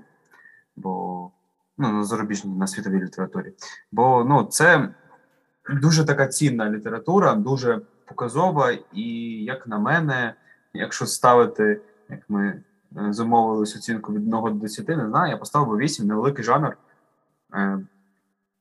бо 0.76 1.30
ну, 1.78 1.92
на 1.92 2.04
зарубіжній, 2.04 2.50
на 2.50 2.66
світовій 2.66 3.00
літературі. 3.00 3.52
Бо 3.92 4.24
ну, 4.24 4.44
це 4.44 4.88
дуже 5.70 6.04
така 6.04 6.26
цінна 6.26 6.70
література, 6.70 7.34
дуже 7.34 7.80
показова, 8.04 8.72
і, 8.92 9.02
як 9.44 9.66
на 9.66 9.78
мене, 9.78 10.34
якщо 10.74 11.06
ставити, 11.06 11.80
як 12.08 12.20
ми 12.28 12.46
е, 12.46 12.62
замовились 13.12 13.76
оцінку 13.76 14.12
від 14.12 14.34
1 14.34 14.58
до 14.58 14.60
10, 14.60 14.88
не 14.88 15.08
знаю, 15.08 15.30
я 15.30 15.36
поставив 15.36 15.68
би 15.68 15.76
8, 15.76 16.06
невеликий 16.06 16.44
жанр. 16.44 16.76
Е, 17.54 17.78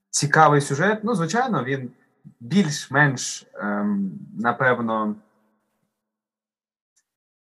цікавий 0.10 0.62
сюжет. 0.62 1.00
Ну, 1.04 1.16
звичайно, 1.16 1.64
він 1.64 1.92
більш-менш, 2.40 3.48
ем, 3.54 4.12
напевно, 4.40 5.16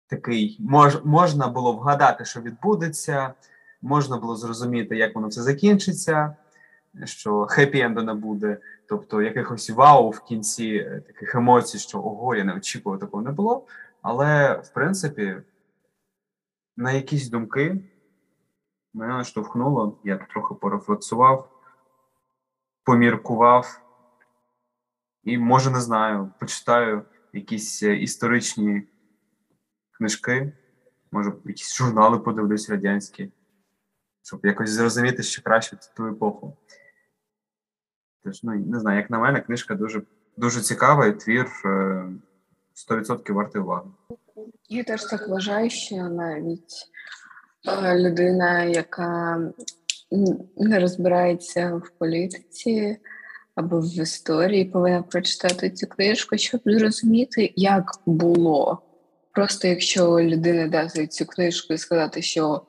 такий 0.08 0.58
мож, 0.60 0.98
можна 1.04 1.48
було 1.48 1.74
вгадати, 1.74 2.26
що 2.26 2.42
відбудеться, 2.42 3.34
можна 3.82 4.18
було 4.18 4.36
зрозуміти, 4.36 4.98
як 4.98 5.16
воно 5.16 5.28
все 5.28 5.42
закінчиться, 5.42 6.36
що 7.04 7.42
хеппі-енду 7.42 8.04
не 8.04 8.14
буде, 8.14 8.58
тобто 8.90 9.22
якихось 9.22 9.70
вау 9.70 10.10
в 10.10 10.20
кінці 10.20 10.68
е, 10.68 11.02
таких 11.08 11.36
емоцій, 11.36 11.80
що 11.80 11.98
ого, 12.00 12.36
я 12.36 12.44
не 12.44 12.54
очікував, 12.54 13.00
такого 13.00 13.24
не 13.24 13.32
було. 13.32 13.66
Але, 14.02 14.54
в 14.54 14.70
принципі, 14.70 15.36
на 16.78 16.92
якісь 16.92 17.30
думки 17.30 17.78
мене 18.94 19.14
наштовхнуло, 19.14 20.00
я 20.04 20.18
трохи 20.18 20.56
порефлексував, 20.56 21.50
поміркував, 22.84 23.82
і, 25.24 25.38
може, 25.38 25.72
не 25.72 25.82
знаю, 25.82 26.32
почитаю 26.40 27.06
якісь 27.34 27.84
е, 27.84 27.96
історичні 27.96 28.88
книжки, 29.92 30.54
може, 31.12 31.34
якісь 31.46 31.76
журнали 31.76 32.20
подивлюсь 32.20 32.70
радянські, 32.70 33.32
щоб 34.24 34.46
якось 34.46 34.70
зрозуміти 34.70 35.24
ще 35.24 35.42
краще 35.42 35.78
ту 35.98 36.08
епоху. 36.08 36.58
Тож, 38.24 38.44
ну, 38.44 38.54
не 38.54 38.80
знаю, 38.80 38.98
як 38.98 39.10
на 39.10 39.20
мене, 39.20 39.42
книжка 39.42 39.76
дуже 39.76 40.02
дуже 40.38 40.62
цікава, 40.62 41.06
і 41.06 41.20
твір 41.20 41.48
100% 42.90 43.34
вартий 43.34 43.62
уваги. 43.62 43.90
Я 44.70 44.84
теж 44.84 45.04
так 45.06 45.28
вважаю, 45.28 45.70
що 45.70 45.96
навіть 45.96 46.74
е, 46.74 46.90
людина, 47.96 48.64
яка 48.64 49.42
не 50.58 50.80
розбирається 50.80 51.76
в 51.76 51.90
політиці 52.00 52.98
або 53.56 53.80
в 53.80 54.00
історії, 54.00 54.66
повинна 54.66 55.02
прочитати 55.02 55.70
цю 55.70 55.88
книжку, 55.88 56.38
щоб 56.38 56.62
зрозуміти, 56.66 57.54
як 57.56 57.92
було 58.06 58.82
Просто 59.32 59.68
якщо 59.68 60.20
людина 60.20 60.68
дати 60.68 61.08
цю 61.08 61.26
книжку 61.26 61.74
і 61.74 61.78
сказати, 61.78 62.22
що 62.22 62.62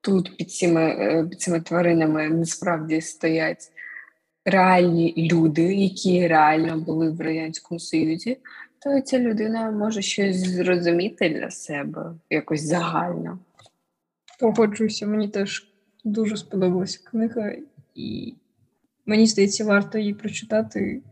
тут 0.00 0.36
під 0.36 0.50
цими, 0.50 0.82
е, 0.82 1.26
під 1.30 1.40
цими 1.40 1.60
тваринами 1.60 2.28
насправді 2.28 3.00
стоять 3.00 3.72
реальні 4.44 5.30
люди, 5.32 5.74
які 5.74 6.28
реально 6.28 6.78
були 6.78 7.10
в 7.10 7.20
Радянському 7.20 7.80
Союзі, 7.80 8.38
то 8.78 9.00
ця 9.00 9.18
людина 9.18 9.70
може 9.70 10.02
щось 10.02 10.36
зрозуміти 10.36 11.28
для 11.28 11.50
себе 11.50 12.12
якось 12.30 12.62
загально. 12.62 13.38
Погоджуюся, 14.40 15.06
мені 15.06 15.28
теж 15.28 15.72
дуже 16.04 16.36
сподобалася 16.36 17.00
книга, 17.04 17.52
і 17.94 18.34
мені 19.06 19.26
здається, 19.26 19.64
варто 19.64 19.98
її 19.98 20.14
прочитати 20.14 21.02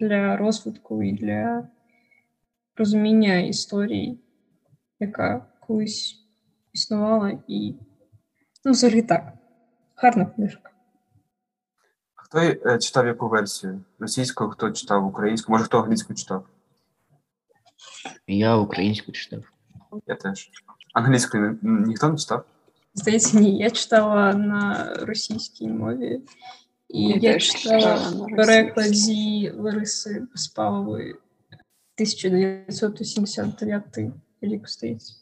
для 0.00 0.36
розвитку 0.36 1.02
і 1.02 1.12
для 1.12 1.68
розуміння 2.76 3.38
історії, 3.38 4.20
яка 5.00 5.46
колись 5.60 6.24
існувала, 6.72 7.38
і 7.48 7.74
ну, 8.64 8.72
взагалі 8.72 9.02
так. 9.02 9.32
Гарна 9.94 10.26
книжка. 10.26 10.70
Хто 12.14 12.38
е, 12.38 12.78
читав 12.78 13.06
яку 13.06 13.28
версію? 13.28 13.84
Російську, 13.98 14.48
хто 14.48 14.70
читав 14.70 15.06
українську, 15.06 15.52
може 15.52 15.64
хто 15.64 15.78
англійську 15.78 16.14
читав? 16.14 16.46
Я 18.26 18.56
українську 18.56 19.12
читав. 19.12 19.44
Я 20.06 20.14
теж. 20.14 20.50
Англійською 20.98 21.58
ніхто 21.62 22.08
не 22.08 22.16
читав? 22.16 22.44
Здається, 22.94 23.40
ні. 23.40 23.58
Я 23.58 23.70
читала 23.70 24.34
на 24.34 24.94
російській 25.02 25.68
мові, 25.68 26.22
і 26.88 27.02
Я 27.02 27.32
я, 27.32 27.38
читала 27.38 27.94
в 27.94 28.26
перекладі 28.36 29.52
Лариси 29.56 30.26
Безпалової 30.32 31.12
1979 31.12 33.98
рік, 34.40 34.68
здається. 34.68 35.14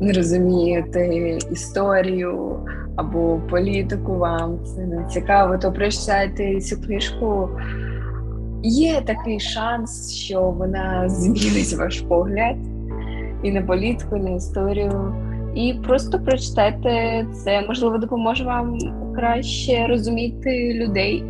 не 0.00 0.12
розумієте 0.12 1.38
історію 1.52 2.60
або 2.96 3.40
політику, 3.50 4.14
вам 4.14 4.58
це 4.64 4.80
не 4.80 5.04
цікаво, 5.10 5.58
то 5.58 5.72
прочитайте 5.72 6.60
цю 6.60 6.80
книжку. 6.80 7.48
Є 8.62 9.02
такий 9.06 9.40
шанс, 9.40 10.12
що 10.12 10.42
вона 10.42 11.08
змінить 11.08 11.76
ваш 11.78 12.00
погляд 12.00 12.56
і 13.42 13.50
на 13.50 13.62
політику, 13.62 14.16
і 14.16 14.20
на 14.20 14.30
історію. 14.30 15.14
І 15.54 15.74
просто 15.86 16.20
прочитайте 16.20 17.26
це, 17.34 17.66
можливо, 17.66 17.98
допоможе 17.98 18.44
вам 18.44 18.78
краще 19.14 19.86
розуміти 19.86 20.74
людей. 20.74 21.24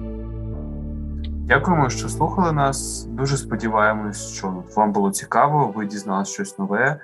Дякуємо, 1.48 1.90
що 1.90 2.08
слухали 2.08 2.52
нас. 2.52 3.04
Дуже 3.04 3.36
сподіваємось, 3.36 4.32
що 4.34 4.62
вам 4.76 4.92
було 4.92 5.10
цікаво, 5.10 5.72
ви 5.76 5.86
дізналися 5.86 6.32
щось 6.32 6.58
нове. 6.58 7.00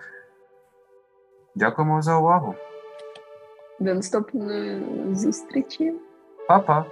Дякуємо 1.55 2.03
за 2.03 2.19
увагу. 2.19 2.55
До 3.81 3.95
наступної 3.95 4.83
зустрічі. 5.13 5.93
Па-па! 6.49 6.85